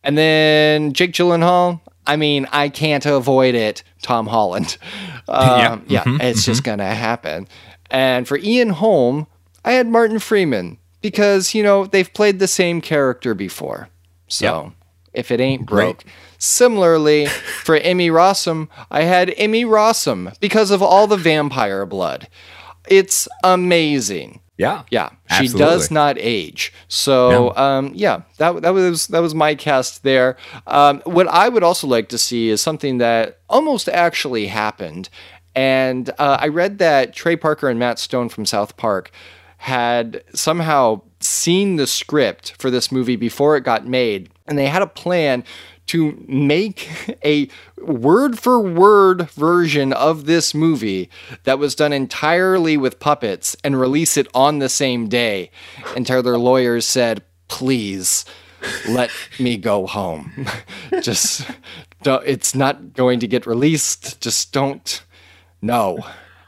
And 0.04 0.18
then 0.18 0.94
Jake 0.94 1.12
Gyllenhaal. 1.12 1.82
I 2.08 2.16
mean, 2.16 2.48
I 2.52 2.70
can't 2.70 3.06
avoid 3.06 3.54
it. 3.54 3.84
Tom 4.02 4.28
Holland. 4.28 4.78
Um, 5.28 5.86
yeah, 5.88 6.04
it's 6.22 6.44
just 6.44 6.64
gonna 6.64 6.92
happen. 6.96 7.48
And 7.92 8.28
for 8.28 8.36
Ian 8.40 8.70
Holm, 8.70 9.28
I 9.64 9.74
had 9.74 9.88
Martin 9.88 10.20
Freeman 10.20 10.78
because 11.02 11.54
you 11.54 11.64
know 11.64 11.86
they've 11.86 12.14
played 12.14 12.40
the 12.40 12.48
same 12.48 12.82
character 12.82 13.34
before. 13.34 13.90
So 14.28 14.74
if 15.14 15.32
it 15.32 15.40
ain't 15.40 15.66
broke. 15.66 16.04
Similarly, 16.38 17.26
for 17.64 17.76
Emmy 17.76 18.10
Rossum, 18.10 18.70
I 18.90 19.04
had 19.04 19.34
Emmy 19.38 19.66
Rossum 19.66 20.38
because 20.40 20.72
of 20.72 20.82
all 20.82 21.08
the 21.08 21.18
vampire 21.18 21.86
blood. 21.86 22.28
It's 22.88 23.28
amazing. 23.44 24.42
Yeah. 24.58 24.84
Yeah, 24.92 25.10
she 25.10 25.46
Absolutely. 25.46 25.60
does 25.60 25.92
not 25.92 26.18
age. 26.20 26.74
So, 26.90 27.56
um, 27.56 27.92
yeah, 27.96 28.24
that 28.40 28.62
that 28.62 28.72
was 28.72 29.08
that 29.08 29.22
was 29.22 29.34
my 29.34 29.56
cast 29.56 30.04
there. 30.04 30.36
Um, 30.68 31.02
what 31.06 31.28
I 31.30 31.48
would 31.48 31.64
also 31.64 31.88
like 31.88 32.10
to 32.10 32.18
see 32.18 32.50
is 32.50 32.62
something 32.62 32.98
that 32.98 33.40
almost 33.50 33.88
actually 33.88 34.48
happened, 34.48 35.10
and 35.56 36.10
uh, 36.20 36.38
I 36.42 36.50
read 36.50 36.80
that 36.80 37.14
Trey 37.14 37.38
Parker 37.38 37.70
and 37.70 37.80
Matt 37.80 38.00
Stone 38.00 38.30
from 38.30 38.46
South 38.46 38.76
Park 38.76 39.12
had 39.60 40.24
somehow 40.34 41.02
seen 41.20 41.76
the 41.76 41.86
script 41.86 42.54
for 42.58 42.72
this 42.72 42.94
movie 42.94 43.18
before 43.18 43.58
it 43.58 43.64
got 43.66 43.86
made, 43.86 44.30
and 44.48 44.58
they 44.58 44.68
had 44.68 44.82
a 44.82 44.88
plan 44.88 45.44
to 45.88 46.24
make 46.28 46.88
a 47.26 47.50
word 47.78 48.40
for 48.40 48.58
word 48.60 49.30
version 49.32 49.92
of 49.92 50.26
this 50.26 50.54
movie 50.54 51.10
that 51.44 51.60
was 51.60 51.76
done 51.76 51.92
entirely 51.92 52.78
with 52.78 53.00
puppets 53.00 53.58
and 53.64 53.80
release 53.80 54.16
it 54.16 54.28
on 54.34 54.60
the 54.60 54.70
same 54.70 55.10
day 55.10 55.52
until 55.96 56.24
their 56.24 56.38
lawyers 56.38 56.86
said, 56.86 57.22
please 57.50 58.24
let 58.88 59.12
me 59.40 59.58
go 59.58 59.88
home. 59.88 60.46
Just, 61.02 61.50
don't, 62.04 62.26
it's 62.26 62.56
not 62.56 62.94
going 62.94 63.20
to 63.20 63.28
get 63.28 63.46
released. 63.46 64.22
Just 64.22 64.54
don't. 64.54 65.04
No. 65.62 66.00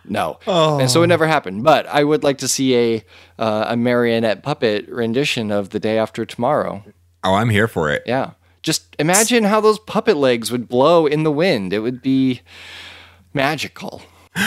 No, 0.06 0.40
Oh. 0.48 0.80
and 0.80 0.90
so 0.90 1.04
it 1.04 1.08
never 1.08 1.28
happened. 1.28 1.64
But 1.64 1.86
I 1.88 2.04
would 2.04 2.24
like 2.24 2.40
to 2.40 2.48
see 2.48 2.76
a 2.76 3.04
uh, 3.40 3.66
a 3.70 3.78
marionette 3.78 4.44
puppet 4.44 4.88
rendition 4.90 5.52
of 5.52 5.70
the 5.70 5.80
day 5.80 5.98
after 5.98 6.26
tomorrow. 6.26 6.84
Oh, 7.24 7.36
I'm 7.36 7.50
here 7.50 7.68
for 7.68 7.90
it. 7.92 8.04
Yeah. 8.06 8.32
Just 8.64 8.96
imagine 9.00 9.44
how 9.46 9.60
those 9.62 9.80
puppet 9.80 10.18
legs 10.18 10.52
would 10.52 10.68
blow 10.68 11.06
in 11.08 11.24
the 11.24 11.32
wind. 11.32 11.74
It 11.74 11.80
would 11.80 12.02
be 12.02 12.42
magical. 13.34 14.02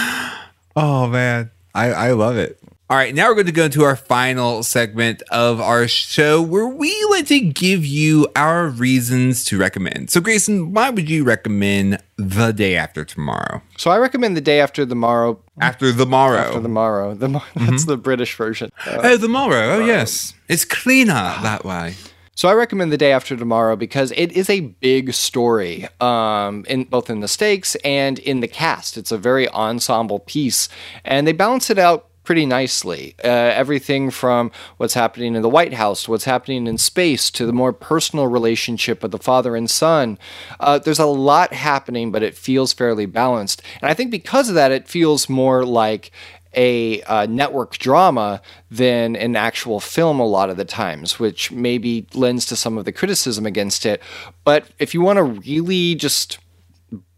Oh 0.76 1.06
man, 1.06 1.52
I 1.72 1.92
I 1.92 2.10
love 2.12 2.36
it. 2.36 2.58
All 2.90 2.98
right, 2.98 3.14
now 3.14 3.28
we're 3.28 3.34
going 3.34 3.46
to 3.46 3.52
go 3.52 3.64
into 3.64 3.82
our 3.82 3.96
final 3.96 4.62
segment 4.62 5.22
of 5.30 5.58
our 5.58 5.88
show 5.88 6.42
where 6.42 6.66
we 6.66 6.94
like 7.08 7.26
to 7.28 7.40
give 7.40 7.82
you 7.82 8.28
our 8.36 8.68
reasons 8.68 9.42
to 9.46 9.56
recommend. 9.56 10.10
So, 10.10 10.20
Grayson, 10.20 10.74
why 10.74 10.90
would 10.90 11.08
you 11.08 11.24
recommend 11.24 11.98
The 12.16 12.52
Day 12.52 12.76
After 12.76 13.02
Tomorrow? 13.02 13.62
So 13.78 13.90
I 13.90 13.96
recommend 13.96 14.36
the 14.36 14.42
day 14.42 14.60
after 14.60 14.84
the 14.84 14.94
morrow. 14.94 15.40
After 15.62 15.92
the 15.92 16.04
morrow. 16.04 16.40
After 16.40 16.60
the 16.60 16.68
morrow. 16.68 17.14
The, 17.14 17.42
That's 17.56 17.86
the 17.86 17.96
British 17.96 18.36
version. 18.36 18.70
Uh, 18.86 19.00
oh, 19.02 19.16
the 19.16 19.28
morrow. 19.28 19.76
Oh, 19.76 19.80
yes. 19.80 20.34
It's 20.48 20.66
cleaner 20.66 21.14
that 21.14 21.64
way. 21.64 21.94
So 22.34 22.50
I 22.50 22.52
recommend 22.52 22.92
the 22.92 22.98
day 22.98 23.12
after 23.12 23.34
tomorrow 23.34 23.76
because 23.76 24.12
it 24.12 24.32
is 24.32 24.50
a 24.50 24.60
big 24.60 25.14
story, 25.14 25.88
um, 26.02 26.66
in 26.68 26.84
both 26.84 27.08
in 27.08 27.20
the 27.20 27.28
stakes 27.28 27.76
and 27.76 28.18
in 28.18 28.40
the 28.40 28.48
cast. 28.48 28.98
It's 28.98 29.10
a 29.10 29.16
very 29.16 29.48
ensemble 29.48 30.18
piece, 30.18 30.68
and 31.02 31.26
they 31.26 31.32
balance 31.32 31.70
it 31.70 31.78
out 31.78 32.10
pretty 32.24 32.46
nicely. 32.46 33.14
Uh, 33.22 33.28
everything 33.28 34.10
from 34.10 34.50
what's 34.78 34.94
happening 34.94 35.34
in 35.34 35.42
the 35.42 35.48
White 35.48 35.74
House 35.74 36.04
to 36.04 36.10
what's 36.10 36.24
happening 36.24 36.66
in 36.66 36.78
space 36.78 37.30
to 37.30 37.46
the 37.46 37.52
more 37.52 37.72
personal 37.72 38.26
relationship 38.26 39.04
of 39.04 39.10
the 39.10 39.18
father 39.18 39.54
and 39.54 39.70
son. 39.70 40.18
Uh, 40.58 40.78
there's 40.78 40.98
a 40.98 41.06
lot 41.06 41.52
happening, 41.52 42.10
but 42.10 42.22
it 42.22 42.36
feels 42.36 42.72
fairly 42.72 43.06
balanced, 43.06 43.62
and 43.80 43.90
I 43.90 43.94
think 43.94 44.10
because 44.10 44.48
of 44.48 44.54
that, 44.54 44.72
it 44.72 44.88
feels 44.88 45.28
more 45.28 45.64
like 45.64 46.10
a 46.56 47.02
uh, 47.02 47.26
network 47.26 47.78
drama 47.78 48.40
than 48.70 49.16
an 49.16 49.36
actual 49.36 49.80
film 49.80 50.20
a 50.20 50.26
lot 50.26 50.50
of 50.50 50.56
the 50.56 50.64
times, 50.64 51.18
which 51.18 51.50
maybe 51.50 52.06
lends 52.14 52.46
to 52.46 52.56
some 52.56 52.78
of 52.78 52.84
the 52.84 52.92
criticism 52.92 53.46
against 53.46 53.84
it. 53.84 54.02
But 54.44 54.66
if 54.78 54.94
you 54.94 55.00
want 55.00 55.16
to 55.16 55.22
really 55.22 55.94
just 55.94 56.38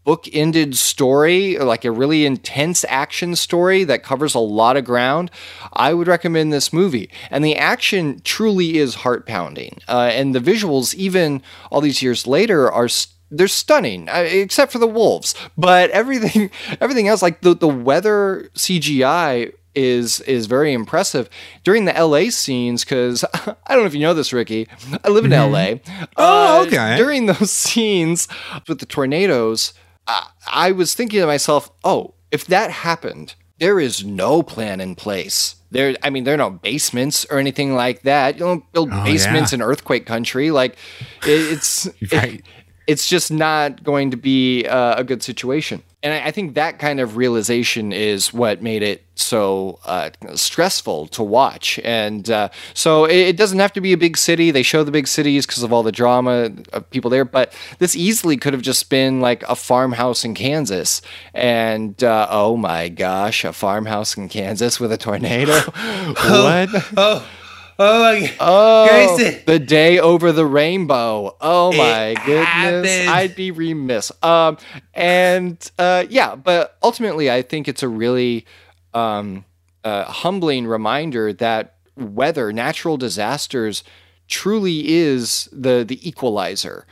book-ended 0.07 0.77
story, 0.77 1.57
like 1.57 1.83
a 1.83 1.91
really 1.91 2.25
intense 2.25 2.85
action 2.87 3.35
story 3.35 3.83
that 3.83 4.03
covers 4.03 4.33
a 4.33 4.39
lot 4.39 4.77
of 4.77 4.85
ground, 4.85 5.29
I 5.73 5.93
would 5.93 6.07
recommend 6.07 6.53
this 6.53 6.71
movie. 6.71 7.09
And 7.29 7.43
the 7.43 7.57
action 7.57 8.21
truly 8.23 8.77
is 8.77 8.95
heart-pounding, 9.03 9.79
uh, 9.89 10.09
and 10.13 10.33
the 10.33 10.39
visuals, 10.39 10.95
even 10.95 11.41
all 11.69 11.81
these 11.81 12.01
years 12.01 12.25
later, 12.25 12.71
are. 12.71 12.87
St- 12.87 13.13
they're 13.29 13.49
stunning, 13.49 14.07
uh, 14.07 14.23
except 14.25 14.71
for 14.71 14.79
the 14.79 14.87
wolves. 14.87 15.35
But 15.57 15.89
everything, 15.89 16.49
everything 16.79 17.09
else, 17.09 17.21
like 17.21 17.41
the 17.41 17.53
the 17.53 17.67
weather 17.67 18.49
CGI 18.55 19.51
is 19.75 20.21
is 20.21 20.45
very 20.45 20.71
impressive 20.71 21.29
during 21.65 21.83
the 21.83 21.91
LA 21.91 22.29
scenes. 22.29 22.85
Because 22.85 23.25
I 23.33 23.55
don't 23.73 23.79
know 23.81 23.85
if 23.85 23.93
you 23.93 23.99
know 23.99 24.13
this, 24.13 24.31
Ricky. 24.31 24.69
I 25.03 25.09
live 25.09 25.25
in 25.25 25.31
LA. 25.31 25.73
Oh, 26.15 26.61
Uh, 26.61 26.65
okay. 26.67 26.95
During 26.95 27.25
those 27.25 27.51
scenes 27.65 28.29
with 28.65 28.79
the 28.79 28.85
tornadoes, 28.85 29.73
I, 30.07 30.27
I 30.47 30.71
was 30.71 30.93
thinking 30.93 31.19
to 31.19 31.27
myself, 31.27 31.71
oh, 31.83 32.13
if 32.31 32.45
that 32.45 32.71
happened, 32.71 33.35
there 33.59 33.79
is 33.79 34.03
no 34.03 34.43
plan 34.43 34.79
in 34.79 34.95
place. 34.95 35.55
There, 35.71 35.95
I 36.01 36.09
mean, 36.09 36.23
there 36.23 36.33
are 36.33 36.37
no 36.37 36.51
basements 36.51 37.25
or 37.29 37.39
anything 37.39 37.75
like 37.75 38.03
that. 38.03 38.35
You 38.35 38.39
don't 38.39 38.71
build 38.71 38.89
basements 38.89 39.51
yeah. 39.51 39.57
in 39.57 39.61
earthquake 39.61 40.05
country. 40.05 40.51
Like, 40.51 40.77
it, 41.23 41.53
it's 41.53 41.89
Right. 42.11 42.41
it's 42.87 43.09
just 43.09 43.31
not 43.31 43.83
going 43.83 44.11
to 44.11 44.17
be 44.17 44.65
uh, 44.65 44.95
a 44.99 45.03
good 45.03 45.23
situation. 45.23 45.83
And 46.07 46.23
I, 46.23 46.31
think 46.31 46.55
that 46.55 46.79
kind 46.79 46.99
of 46.99 47.17
realization 47.17 47.91
is 47.91 48.33
what 48.33 48.61
made 48.61 48.81
it 48.81 49.03
so 49.15 49.79
uh, 49.85 50.09
stressful 50.35 51.07
to 51.07 51.23
watch. 51.23 51.79
And 51.83 52.29
uh, 52.29 52.49
so 52.73 53.05
it, 53.05 53.17
it, 53.17 53.37
doesn't 53.37 53.59
have 53.59 53.73
to 53.73 53.81
be 53.81 53.93
a 53.93 53.97
big 53.97 54.17
city. 54.17 54.51
They 54.51 54.63
show 54.63 54.83
the 54.83 54.91
big 54.91 55.07
cities 55.07 55.45
because 55.45 55.63
of 55.63 55.73
all 55.73 55.83
the 55.83 55.91
drama 55.91 56.51
of 56.71 56.89
people 56.91 57.09
there, 57.09 57.25
but 57.25 57.53
this 57.79 57.95
easily 57.95 58.37
could 58.37 58.53
have 58.53 58.61
just 58.61 58.89
been 58.89 59.19
like 59.19 59.43
a 59.43 59.55
farmhouse 59.55 60.23
in 60.23 60.33
Kansas. 60.33 61.01
And 61.33 62.01
uh, 62.03 62.27
oh 62.29 62.55
my 62.55 62.89
gosh, 62.89 63.43
a 63.43 63.51
farmhouse 63.51 64.15
in 64.15 64.29
Kansas 64.29 64.79
with 64.79 64.91
a 64.91 64.97
tornado? 64.97 65.51
what? 65.61 66.69
oh. 66.97 67.27
Oh 67.29 67.46
my 67.77 68.35
Oh, 68.39 69.17
the 69.45 69.59
day 69.59 69.99
over 69.99 70.31
the 70.31 70.45
rainbow. 70.45 71.35
Oh 71.41 71.71
my 71.73 72.07
it 72.07 72.25
goodness. 72.25 72.45
Happened. 72.47 73.09
I'd 73.09 73.35
be 73.35 73.51
remiss. 73.51 74.11
Um, 74.23 74.57
and 74.93 75.71
uh, 75.77 76.05
yeah, 76.09 76.35
but 76.35 76.77
ultimately, 76.83 77.29
I 77.31 77.41
think 77.41 77.67
it's 77.67 77.83
a 77.83 77.87
really 77.87 78.45
um, 78.93 79.45
uh, 79.83 80.05
humbling 80.05 80.67
reminder 80.67 81.33
that 81.33 81.75
weather, 81.95 82.51
natural 82.53 82.97
disasters, 82.97 83.83
truly 84.27 84.89
is 84.89 85.49
the 85.51 85.83
the 85.87 86.07
equalizer. 86.07 86.85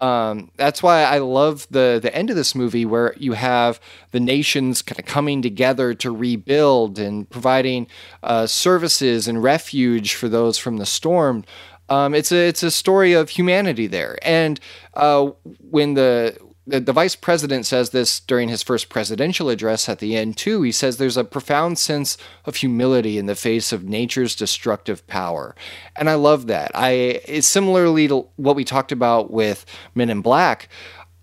Um, 0.00 0.50
that's 0.56 0.82
why 0.82 1.02
I 1.02 1.18
love 1.18 1.66
the 1.70 1.98
the 2.02 2.14
end 2.14 2.30
of 2.30 2.36
this 2.36 2.54
movie 2.54 2.86
where 2.86 3.14
you 3.18 3.32
have 3.34 3.80
the 4.12 4.20
nations 4.20 4.82
kind 4.82 4.98
of 4.98 5.04
coming 5.04 5.42
together 5.42 5.92
to 5.94 6.10
rebuild 6.10 6.98
and 6.98 7.28
providing 7.28 7.86
uh, 8.22 8.46
services 8.46 9.28
and 9.28 9.42
refuge 9.42 10.14
for 10.14 10.28
those 10.28 10.56
from 10.56 10.78
the 10.78 10.86
storm. 10.86 11.44
Um, 11.90 12.14
it's 12.14 12.32
a 12.32 12.48
it's 12.48 12.62
a 12.62 12.70
story 12.70 13.12
of 13.12 13.30
humanity 13.30 13.86
there, 13.86 14.18
and 14.22 14.58
uh, 14.94 15.30
when 15.70 15.94
the 15.94 16.36
the, 16.66 16.80
the 16.80 16.92
vice 16.92 17.16
president 17.16 17.66
says 17.66 17.90
this 17.90 18.20
during 18.20 18.48
his 18.48 18.62
first 18.62 18.88
presidential 18.88 19.48
address 19.48 19.88
at 19.88 19.98
the 19.98 20.16
end, 20.16 20.36
too. 20.36 20.62
He 20.62 20.72
says 20.72 20.96
there's 20.96 21.16
a 21.16 21.24
profound 21.24 21.78
sense 21.78 22.16
of 22.44 22.56
humility 22.56 23.18
in 23.18 23.26
the 23.26 23.34
face 23.34 23.72
of 23.72 23.84
nature's 23.84 24.36
destructive 24.36 25.06
power. 25.06 25.54
And 25.96 26.08
I 26.10 26.14
love 26.14 26.46
that. 26.48 26.70
I 26.74 26.90
it's 27.24 27.46
similarly 27.46 28.08
to 28.08 28.28
what 28.36 28.56
we 28.56 28.64
talked 28.64 28.92
about 28.92 29.30
with 29.30 29.64
Men 29.94 30.10
in 30.10 30.20
Black. 30.20 30.68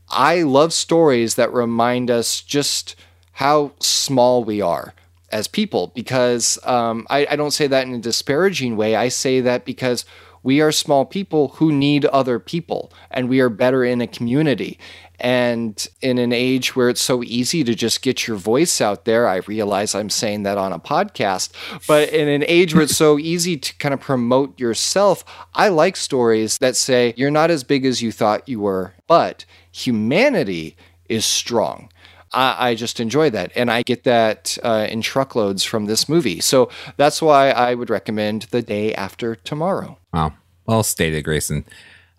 I 0.09 0.43
love 0.43 0.73
stories 0.73 1.35
that 1.35 1.53
remind 1.53 2.09
us 2.09 2.41
just 2.41 2.95
how 3.33 3.73
small 3.79 4.43
we 4.43 4.61
are 4.61 4.93
as 5.31 5.47
people 5.47 5.91
because 5.93 6.57
um, 6.63 7.05
I, 7.09 7.27
I 7.29 7.35
don't 7.35 7.51
say 7.51 7.67
that 7.67 7.85
in 7.85 7.93
a 7.93 7.99
disparaging 7.99 8.77
way. 8.77 8.95
I 8.95 9.09
say 9.09 9.41
that 9.41 9.65
because 9.65 10.05
we 10.43 10.61
are 10.61 10.71
small 10.71 11.05
people 11.05 11.49
who 11.49 11.71
need 11.71 12.05
other 12.05 12.39
people 12.39 12.91
and 13.11 13.27
we 13.27 13.41
are 13.41 13.49
better 13.49 13.83
in 13.83 13.99
a 13.99 14.07
community. 14.07 14.79
And 15.19 15.87
in 16.01 16.17
an 16.17 16.31
age 16.31 16.75
where 16.75 16.89
it's 16.89 17.01
so 17.01 17.23
easy 17.23 17.63
to 17.63 17.73
just 17.73 18.01
get 18.01 18.27
your 18.27 18.37
voice 18.37 18.81
out 18.81 19.05
there, 19.05 19.27
I 19.27 19.37
realize 19.37 19.95
I'm 19.95 20.09
saying 20.09 20.43
that 20.43 20.57
on 20.57 20.73
a 20.73 20.79
podcast, 20.79 21.51
but 21.87 22.09
in 22.09 22.27
an 22.27 22.43
age 22.47 22.73
where 22.73 22.83
it's 22.83 22.95
so 22.95 23.17
easy 23.33 23.57
to 23.57 23.75
kind 23.77 23.93
of 23.93 23.99
promote 23.99 24.59
yourself, 24.59 25.25
I 25.55 25.69
like 25.69 25.95
stories 25.95 26.57
that 26.59 26.75
say 26.75 27.13
you're 27.17 27.31
not 27.31 27.49
as 27.49 27.63
big 27.63 27.85
as 27.85 28.01
you 28.01 28.11
thought 28.11 28.47
you 28.47 28.59
were, 28.59 28.93
but 29.07 29.45
humanity 29.71 30.77
is 31.09 31.25
strong. 31.25 31.89
I, 32.33 32.69
I 32.69 32.75
just 32.75 32.99
enjoy 32.99 33.29
that. 33.31 33.51
And 33.55 33.71
I 33.71 33.81
get 33.83 34.03
that 34.03 34.57
uh, 34.63 34.87
in 34.89 35.01
truckloads 35.01 35.63
from 35.63 35.85
this 35.85 36.07
movie. 36.07 36.39
So 36.39 36.69
that's 36.97 37.21
why 37.21 37.51
I 37.51 37.73
would 37.73 37.89
recommend 37.89 38.43
The 38.43 38.61
Day 38.61 38.93
After 38.93 39.35
Tomorrow. 39.35 39.97
Wow. 40.13 40.33
Well 40.65 40.83
stated, 40.83 41.23
Grayson. 41.23 41.65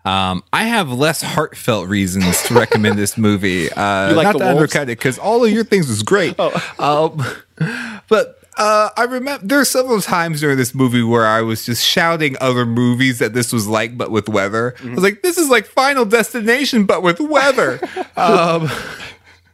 Um, 0.05 0.43
I 0.53 0.63
have 0.63 0.91
less 0.91 1.21
heartfelt 1.21 1.87
reasons 1.87 2.41
to 2.43 2.53
recommend 2.53 2.97
this 2.97 3.17
movie. 3.17 3.69
Uh, 3.79 4.09
you 4.09 4.15
like 4.15 4.25
not 4.25 4.37
to 4.37 4.49
undercut 4.49 4.83
it 4.83 4.97
because 4.97 5.17
all 5.17 5.45
of 5.45 5.51
your 5.51 5.63
things 5.63 5.87
was 5.87 6.03
great. 6.03 6.35
oh. 6.37 6.51
um, 6.79 8.01
but 8.09 8.39
uh, 8.59 8.89
I 8.97 9.05
remember 9.05 9.45
there 9.45 9.59
are 9.59 9.65
several 9.65 10.01
times 10.01 10.41
during 10.41 10.57
this 10.57 10.75
movie 10.75 11.01
where 11.01 11.25
I 11.25 11.41
was 11.41 11.65
just 11.65 11.85
shouting 11.85 12.35
other 12.41 12.65
movies 12.65 13.19
that 13.19 13.33
this 13.33 13.53
was 13.53 13.67
like, 13.67 13.97
but 13.97 14.11
with 14.11 14.27
weather. 14.27 14.71
Mm-hmm. 14.71 14.89
I 14.89 14.93
was 14.95 15.03
like, 15.03 15.21
"This 15.21 15.37
is 15.37 15.49
like 15.49 15.65
Final 15.65 16.03
Destination, 16.03 16.83
but 16.83 17.01
with 17.01 17.21
weather." 17.21 17.79
um, 18.17 18.69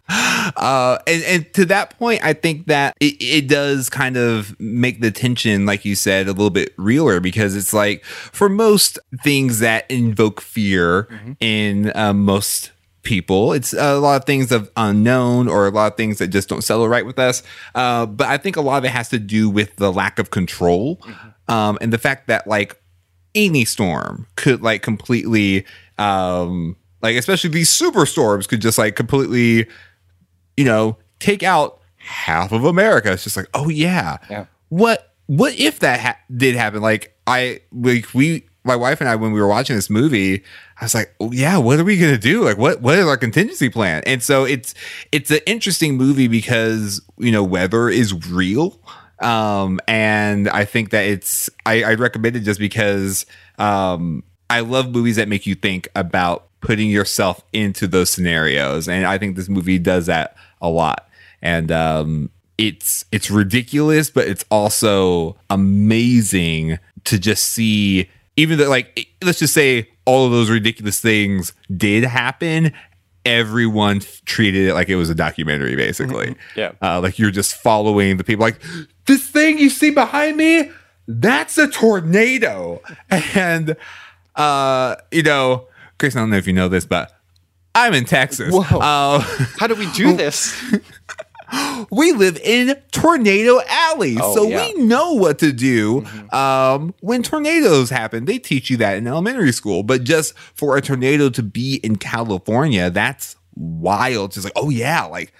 uh, 0.10 1.00
and, 1.08 1.24
and 1.24 1.54
to 1.54 1.66
that 1.66 1.98
point, 1.98 2.24
I 2.24 2.34
think 2.34 2.68
that 2.68 2.96
it, 3.00 3.16
it 3.20 3.48
does 3.48 3.90
kind 3.90 4.18
of 4.18 4.60
make 4.60 5.02
the 5.02 5.12
tension, 5.12 5.66
like 5.66 5.86
you 5.86 5.96
said, 5.96 6.28
a 6.28 6.32
little 6.32 6.50
bit 6.50 6.74
realer 6.78 7.20
because 7.20 7.56
it's 7.56 7.74
like 7.74 8.04
for 8.06 8.50
most 8.50 9.00
things 9.24 9.60
that 9.60 9.90
invoke 9.90 10.42
fear 10.42 11.04
mm-hmm. 11.04 11.32
in 11.40 11.92
uh, 11.96 12.14
most 12.14 12.72
people. 13.02 13.54
It's 13.54 13.72
a 13.74 13.96
lot 14.00 14.18
of 14.18 14.26
things 14.26 14.52
of 14.52 14.70
unknown 14.76 15.48
or 15.48 15.68
a 15.68 15.70
lot 15.70 15.94
of 15.94 15.98
things 15.98 16.18
that 16.18 16.28
just 16.28 16.50
don't 16.50 16.64
settle 16.64 16.90
right 16.90 17.06
with 17.06 17.20
us. 17.20 17.44
Uh, 17.74 18.06
but 18.06 18.28
I 18.28 18.38
think 18.38 18.58
a 18.58 18.62
lot 18.62 18.78
of 18.78 18.86
it 18.86 18.90
has 18.90 19.10
to 19.10 19.20
do 19.20 19.50
with 19.50 19.76
the 19.78 19.92
lack 19.92 20.20
of 20.20 20.32
control 20.32 20.98
mm-hmm. 20.98 21.54
um, 21.54 21.78
and 21.82 21.94
the 21.94 21.98
fact 21.98 22.28
that 22.28 22.48
like 22.48 22.82
any 23.34 23.66
storm 23.66 24.28
could 24.36 24.62
like 24.62 24.82
completely 24.82 25.66
um, 25.98 26.76
like 27.02 27.16
especially 27.16 27.52
these 27.52 27.70
super 27.70 28.06
storms 28.06 28.48
could 28.48 28.62
just 28.62 28.78
like 28.78 28.96
completely 28.96 29.68
you 30.58 30.66
know, 30.66 30.98
take 31.20 31.44
out 31.44 31.80
half 31.98 32.52
of 32.52 32.64
America. 32.64 33.12
It's 33.12 33.24
just 33.24 33.38
like, 33.38 33.50
oh 33.54 33.70
yeah, 33.70 34.18
yeah. 34.30 34.46
What 34.70 35.14
what 35.28 35.58
if 35.60 35.80
that 35.80 36.00
ha- 36.00 36.20
did 36.36 36.56
happen? 36.56 36.82
Like 36.82 37.16
I 37.28 37.62
like 37.72 38.14
we 38.14 38.46
my 38.64 38.76
wife 38.76 39.00
and 39.00 39.10
I 39.10 39.16
when 39.16 39.32
we 39.32 39.40
were 39.40 39.48
watching 39.48 39.76
this 39.76 39.90
movie, 39.90 40.44
I 40.82 40.86
was 40.86 40.96
like, 40.96 41.14
oh, 41.20 41.32
yeah, 41.32 41.58
what 41.58 41.80
are 41.80 41.84
we 41.84 41.98
gonna 41.98 42.18
do? 42.18 42.44
Like 42.44 42.58
what 42.58 42.82
what 42.82 42.98
is 42.98 43.06
our 43.06 43.18
contingency 43.18 43.70
plan? 43.70 44.04
And 44.06 44.22
so 44.22 44.44
it's 44.44 44.74
it's 45.12 45.32
an 45.32 45.40
interesting 45.46 45.98
movie 45.98 46.28
because 46.28 47.02
you 47.18 47.32
know 47.32 47.44
weather 47.44 47.90
is 47.90 48.14
real. 48.30 48.80
Um, 49.22 49.80
and 49.88 50.50
I 50.50 50.66
think 50.66 50.90
that 50.90 51.06
it's 51.06 51.50
I, 51.66 51.84
I 51.84 51.94
recommend 51.94 52.36
it 52.36 52.42
just 52.42 52.60
because 52.60 53.26
um 53.58 54.24
I 54.50 54.60
love 54.60 54.92
movies 54.92 55.16
that 55.16 55.28
make 55.28 55.46
you 55.48 55.56
think 55.56 55.88
about 55.96 56.48
putting 56.66 56.90
yourself 56.90 57.44
into 57.54 57.88
those 57.88 58.10
scenarios. 58.10 58.88
And 58.88 59.06
I 59.06 59.18
think 59.18 59.36
this 59.36 59.48
movie 59.48 59.78
does 59.78 60.08
that 60.08 60.36
a 60.62 60.70
lot. 60.70 61.08
And 61.42 61.72
um, 61.72 62.32
it's 62.58 63.06
it's 63.12 63.30
ridiculous, 63.30 64.10
but 64.10 64.28
it's 64.28 64.44
also 64.50 65.38
amazing 65.50 66.80
to 67.06 67.20
just 67.20 67.44
see. 67.44 68.10
Even 68.38 68.58
though, 68.58 68.70
like, 68.70 69.08
let's 69.24 69.40
just 69.40 69.54
say 69.54 69.90
all 70.06 70.26
of 70.26 70.32
those 70.32 70.50
ridiculous 70.50 71.00
things 71.00 71.54
did 71.78 72.04
happen, 72.04 72.74
everyone 73.26 74.02
treated 74.26 74.68
it 74.68 74.74
like 74.74 74.90
it 74.90 74.96
was 74.96 75.10
a 75.10 75.16
documentary, 75.16 75.76
basically. 75.76 76.28
Mm-hmm. 76.28 76.60
Yeah, 76.60 76.72
uh, 76.82 77.00
like 77.00 77.20
you're 77.20 77.32
just 77.32 77.56
following 77.56 78.18
the 78.18 78.24
people. 78.24 78.44
Like 78.44 78.62
this 79.06 79.26
thing 79.26 79.58
you 79.58 79.70
see 79.70 79.92
behind 79.92 80.36
me, 80.36 80.72
that's 81.08 81.58
a 81.58 81.68
tornado, 81.68 82.82
and 83.10 83.78
uh, 84.36 84.96
you 85.12 85.24
know, 85.24 85.68
Chris, 85.98 86.16
I 86.16 86.20
don't 86.20 86.30
know 86.30 86.38
if 86.38 86.48
you 86.48 86.54
know 86.54 86.68
this, 86.68 86.86
but 86.86 87.12
I'm 87.74 87.94
in 87.94 88.06
Texas. 88.06 88.54
Whoa. 88.54 88.80
Uh, 88.80 89.20
How 89.60 89.68
do 89.68 89.76
we 89.76 89.90
do 89.92 90.14
this? 90.18 90.54
we 91.92 92.12
live 92.12 92.38
in 92.38 92.76
Tornado 92.92 93.60
Alley, 93.68 94.18
oh, 94.20 94.36
so 94.36 94.48
yeah. 94.48 94.66
we 94.66 94.84
know 94.84 95.14
what 95.14 95.40
to 95.40 95.52
do 95.52 96.02
mm-hmm. 96.02 96.36
um, 96.36 96.94
when 97.02 97.24
tornadoes 97.24 97.90
happen. 97.90 98.26
They 98.26 98.40
teach 98.40 98.70
you 98.70 98.78
that 98.78 98.98
in 98.98 99.08
elementary 99.08 99.52
school, 99.52 99.84
but 99.84 100.04
just 100.04 100.38
for 100.56 100.78
a 100.78 100.82
tornado 100.82 101.30
to 101.30 101.44
be 101.44 101.76
in 101.84 101.98
California, 101.98 102.90
that's 102.90 103.36
wild. 103.56 104.32
Just 104.32 104.46
like, 104.46 104.54
oh 104.56 104.70
yeah, 104.70 105.04
like 105.04 105.34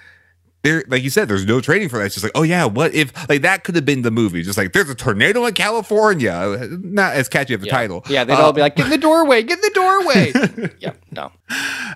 there, 0.62 0.82
like 0.88 1.02
you 1.02 1.10
said, 1.10 1.28
there's 1.28 1.46
no 1.46 1.60
training 1.60 1.88
for 1.88 1.98
that. 1.98 2.06
It's 2.06 2.14
just 2.14 2.24
like, 2.24 2.32
oh 2.34 2.42
yeah, 2.42 2.64
what 2.64 2.94
if 2.94 3.12
like 3.28 3.42
that 3.42 3.64
could 3.64 3.76
have 3.76 3.84
been 3.84 4.02
the 4.02 4.10
movie? 4.10 4.42
Just 4.42 4.58
like 4.58 4.72
there's 4.72 4.90
a 4.90 4.94
tornado 4.94 5.44
in 5.46 5.54
California, 5.54 6.68
not 6.82 7.14
as 7.14 7.28
catchy 7.28 7.54
of 7.54 7.62
a 7.62 7.66
yeah. 7.66 7.72
title. 7.72 8.02
Yeah, 8.08 8.24
they'd 8.24 8.34
uh, 8.34 8.42
all 8.42 8.52
be 8.52 8.60
like, 8.60 8.76
get 8.76 8.86
in 8.86 8.90
the 8.90 8.98
doorway, 8.98 9.42
get 9.42 9.58
in 9.58 9.62
the 9.62 9.70
doorway. 9.74 10.74
yeah, 10.80 10.92
no. 11.12 11.30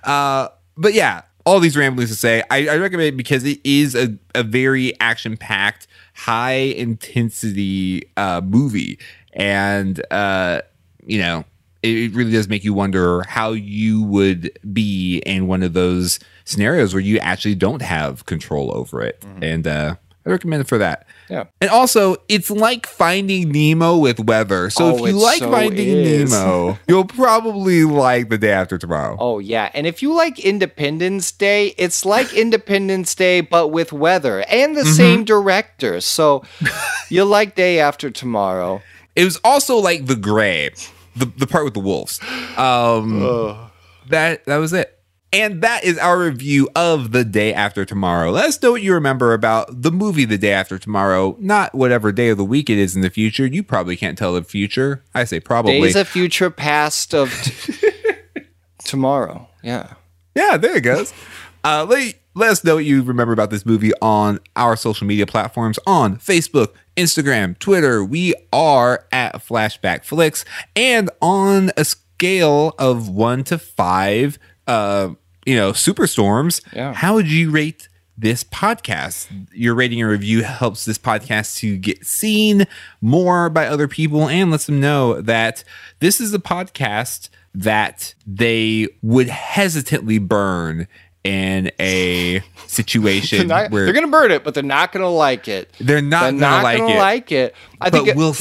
Uh, 0.04 0.48
but 0.76 0.94
yeah, 0.94 1.22
all 1.44 1.58
these 1.58 1.76
ramblings 1.76 2.10
to 2.10 2.16
say, 2.16 2.42
I, 2.50 2.68
I 2.68 2.76
recommend 2.76 3.08
it 3.08 3.16
because 3.16 3.44
it 3.44 3.60
is 3.64 3.94
a, 3.94 4.16
a 4.34 4.42
very 4.42 4.98
action 5.00 5.36
packed, 5.36 5.88
high 6.14 6.52
intensity 6.52 8.04
uh, 8.16 8.40
movie, 8.44 8.98
and 9.32 10.00
uh, 10.12 10.60
you 11.04 11.18
know, 11.18 11.44
it 11.82 12.12
really 12.14 12.32
does 12.32 12.48
make 12.48 12.62
you 12.62 12.74
wonder 12.74 13.22
how 13.22 13.52
you 13.52 14.02
would 14.02 14.50
be 14.72 15.22
in 15.26 15.46
one 15.46 15.62
of 15.62 15.72
those 15.72 16.20
scenarios 16.50 16.92
where 16.92 17.02
you 17.02 17.18
actually 17.18 17.54
don't 17.54 17.82
have 17.82 18.26
control 18.26 18.76
over 18.76 19.02
it. 19.02 19.20
Mm-hmm. 19.20 19.44
And 19.44 19.66
uh, 19.66 19.94
I 20.26 20.30
recommend 20.30 20.62
it 20.62 20.68
for 20.68 20.78
that. 20.78 21.06
Yeah. 21.30 21.44
And 21.60 21.70
also, 21.70 22.16
it's 22.28 22.50
like 22.50 22.86
finding 22.86 23.52
Nemo 23.52 23.96
with 23.96 24.20
weather. 24.20 24.68
So 24.68 24.86
oh, 24.86 24.96
if 24.96 25.12
you 25.12 25.18
like 25.18 25.38
so 25.38 25.50
finding 25.50 25.88
is. 25.88 26.32
Nemo, 26.32 26.78
you'll 26.88 27.04
probably 27.04 27.84
like 27.84 28.28
the 28.28 28.36
day 28.36 28.50
after 28.50 28.76
tomorrow. 28.76 29.16
Oh 29.18 29.38
yeah. 29.38 29.70
And 29.72 29.86
if 29.86 30.02
you 30.02 30.12
like 30.12 30.38
Independence 30.38 31.32
Day, 31.32 31.68
it's 31.78 32.04
like 32.04 32.32
Independence 32.34 33.14
Day 33.14 33.40
but 33.40 33.68
with 33.68 33.92
weather 33.92 34.44
and 34.48 34.76
the 34.76 34.82
mm-hmm. 34.82 34.92
same 34.92 35.24
director. 35.24 36.00
So 36.00 36.44
you'll 37.08 37.26
like 37.26 37.54
day 37.54 37.78
after 37.78 38.10
tomorrow. 38.10 38.82
It 39.16 39.24
was 39.24 39.38
also 39.42 39.76
like 39.76 40.06
The 40.06 40.16
Grey, 40.16 40.70
the 41.16 41.26
the 41.26 41.46
part 41.46 41.64
with 41.64 41.74
the 41.74 41.80
wolves. 41.80 42.20
Um, 42.56 43.70
that 44.08 44.44
that 44.44 44.56
was 44.58 44.72
it. 44.72 44.99
And 45.32 45.62
that 45.62 45.84
is 45.84 45.96
our 45.96 46.18
review 46.18 46.68
of 46.74 47.12
The 47.12 47.24
Day 47.24 47.54
After 47.54 47.84
Tomorrow. 47.84 48.32
Let 48.32 48.46
us 48.46 48.60
know 48.60 48.72
what 48.72 48.82
you 48.82 48.94
remember 48.94 49.32
about 49.32 49.82
the 49.82 49.92
movie 49.92 50.24
The 50.24 50.38
Day 50.38 50.52
After 50.52 50.76
Tomorrow, 50.76 51.36
not 51.38 51.72
whatever 51.72 52.10
day 52.10 52.30
of 52.30 52.36
the 52.38 52.44
week 52.44 52.68
it 52.68 52.78
is 52.78 52.96
in 52.96 53.02
the 53.02 53.10
future. 53.10 53.46
You 53.46 53.62
probably 53.62 53.96
can't 53.96 54.18
tell 54.18 54.32
the 54.34 54.42
future. 54.42 55.04
I 55.14 55.22
say 55.24 55.38
probably. 55.38 55.80
Days 55.80 55.94
of 55.94 56.08
future 56.08 56.50
past 56.50 57.14
of 57.14 57.32
t- 57.44 57.90
tomorrow. 58.84 59.48
Yeah. 59.62 59.94
Yeah, 60.34 60.56
there 60.56 60.76
it 60.76 60.80
goes. 60.82 61.12
Uh, 61.62 61.86
let, 61.88 62.14
let 62.34 62.50
us 62.50 62.64
know 62.64 62.74
what 62.76 62.84
you 62.84 63.00
remember 63.02 63.32
about 63.32 63.50
this 63.50 63.64
movie 63.64 63.92
on 64.02 64.40
our 64.56 64.74
social 64.74 65.06
media 65.06 65.26
platforms 65.26 65.78
on 65.86 66.16
Facebook, 66.16 66.72
Instagram, 66.96 67.56
Twitter. 67.60 68.04
We 68.04 68.34
are 68.52 69.06
at 69.12 69.36
Flashback 69.36 70.04
Flicks. 70.04 70.44
And 70.74 71.08
on 71.22 71.70
a 71.76 71.84
scale 71.84 72.74
of 72.80 73.08
one 73.08 73.44
to 73.44 73.58
five, 73.58 74.38
uh, 74.66 75.14
you 75.46 75.56
know, 75.56 75.72
superstorms, 75.72 76.60
Yeah. 76.74 76.92
how 76.94 77.14
would 77.14 77.30
you 77.30 77.50
rate 77.50 77.88
this 78.18 78.44
podcast? 78.44 79.28
Your 79.52 79.74
rating 79.74 80.00
and 80.02 80.10
review 80.10 80.42
helps 80.42 80.84
this 80.84 80.98
podcast 80.98 81.56
to 81.58 81.76
get 81.76 82.04
seen 82.04 82.66
more 83.00 83.48
by 83.48 83.66
other 83.66 83.88
people 83.88 84.28
and 84.28 84.50
lets 84.50 84.66
them 84.66 84.80
know 84.80 85.20
that 85.22 85.64
this 86.00 86.20
is 86.20 86.34
a 86.34 86.38
podcast 86.38 87.30
that 87.54 88.14
they 88.26 88.86
would 89.02 89.28
hesitantly 89.28 90.18
burn 90.18 90.86
in 91.22 91.70
a 91.78 92.42
situation 92.66 93.38
They're, 93.38 93.46
not- 93.64 93.70
where 93.70 93.84
they're 93.84 93.92
gonna 93.92 94.08
burn 94.08 94.30
it, 94.30 94.42
but 94.44 94.54
they're 94.54 94.62
not 94.62 94.92
gonna 94.92 95.10
like 95.10 95.48
it. 95.48 95.70
they're 95.80 96.00
not 96.00 96.22
They're 96.22 96.30
gonna 96.32 96.40
not 96.40 96.62
like 96.62 96.78
gonna 96.78 96.94
it, 96.94 96.98
like 96.98 97.32
it. 97.32 97.54
I 97.80 97.90
but 97.90 97.96
think 97.98 98.08
it 98.08 98.16
will 98.16 98.34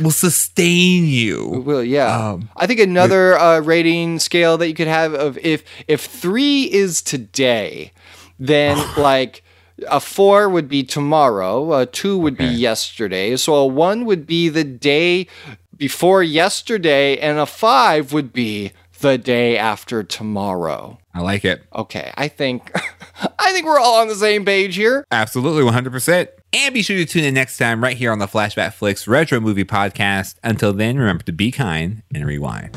will 0.00 0.10
sustain 0.12 1.04
you. 1.06 1.48
We 1.50 1.58
will. 1.60 1.84
Yeah. 1.84 2.30
Um, 2.30 2.48
I 2.56 2.66
think 2.66 2.78
another 2.80 3.36
uh, 3.38 3.60
rating 3.60 4.18
scale 4.20 4.56
that 4.58 4.68
you 4.68 4.74
could 4.74 4.86
have 4.86 5.12
of 5.14 5.38
if 5.38 5.64
if 5.88 6.02
three 6.02 6.64
is 6.72 7.02
today, 7.02 7.92
then 8.38 8.76
like. 8.96 9.42
A 9.88 9.98
four 9.98 10.50
would 10.50 10.68
be 10.68 10.82
tomorrow. 10.82 11.72
A 11.72 11.86
two 11.86 12.18
would 12.18 12.36
be 12.36 12.44
yesterday. 12.44 13.34
So 13.36 13.54
a 13.54 13.66
one 13.66 14.04
would 14.04 14.26
be 14.26 14.50
the 14.50 14.62
day 14.62 15.26
before 15.74 16.22
yesterday, 16.22 17.16
and 17.16 17.38
a 17.38 17.46
five 17.46 18.12
would 18.12 18.30
be 18.30 18.72
the 19.00 19.16
day 19.16 19.56
after 19.56 20.02
tomorrow. 20.02 20.98
I 21.12 21.20
like 21.22 21.44
it. 21.44 21.62
Okay, 21.74 22.12
I 22.16 22.28
think 22.28 22.70
I 23.38 23.52
think 23.52 23.66
we're 23.66 23.80
all 23.80 24.00
on 24.00 24.08
the 24.08 24.14
same 24.14 24.44
page 24.44 24.76
here. 24.76 25.04
Absolutely, 25.10 25.62
100%. 25.70 26.28
And 26.52 26.74
be 26.74 26.82
sure 26.82 26.96
to 26.96 27.04
tune 27.04 27.24
in 27.24 27.34
next 27.34 27.58
time 27.58 27.82
right 27.82 27.96
here 27.96 28.12
on 28.12 28.18
the 28.18 28.26
Flashback 28.26 28.72
Flicks 28.74 29.06
Retro 29.08 29.40
Movie 29.40 29.64
Podcast. 29.64 30.36
Until 30.42 30.72
then, 30.72 30.98
remember 30.98 31.24
to 31.24 31.32
be 31.32 31.50
kind 31.50 32.02
and 32.14 32.26
rewind. 32.26 32.76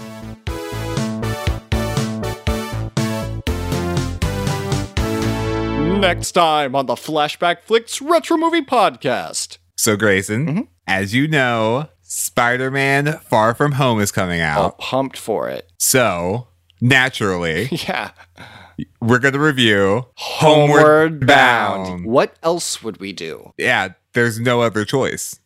Next 6.00 6.34
time 6.34 6.76
on 6.76 6.86
the 6.88 6.96
Flashback 6.96 7.62
Flicks 7.62 8.02
Retro 8.02 8.36
Movie 8.36 8.62
Podcast. 8.62 9.58
So, 9.78 9.96
Grayson, 9.96 10.46
Mm-hmm. 10.46 10.62
as 10.86 11.14
you 11.14 11.30
know, 11.30 11.88
Spider 12.02 12.70
Man 12.70 13.20
Far 13.20 13.54
From 13.56 13.74
Home 13.74 14.02
is 14.02 14.12
coming 14.12 14.42
I'm 14.42 14.48
out. 14.66 14.78
pumped 14.80 15.18
for 15.18 15.48
it. 15.48 15.72
So, 15.80 16.48
naturally, 16.84 17.70
Yeah. 17.88 18.12
we're 19.02 19.20
going 19.20 19.34
to 19.34 19.40
review 19.40 20.06
Homeward 20.16 21.26
Bound. 21.26 22.06
What 22.06 22.36
else 22.44 22.84
would 22.84 22.98
we 23.00 23.14
do? 23.14 23.54
Yeah, 23.58 23.90
there's 24.14 24.40
no 24.40 24.62
other 24.62 24.86
choice. 24.86 25.40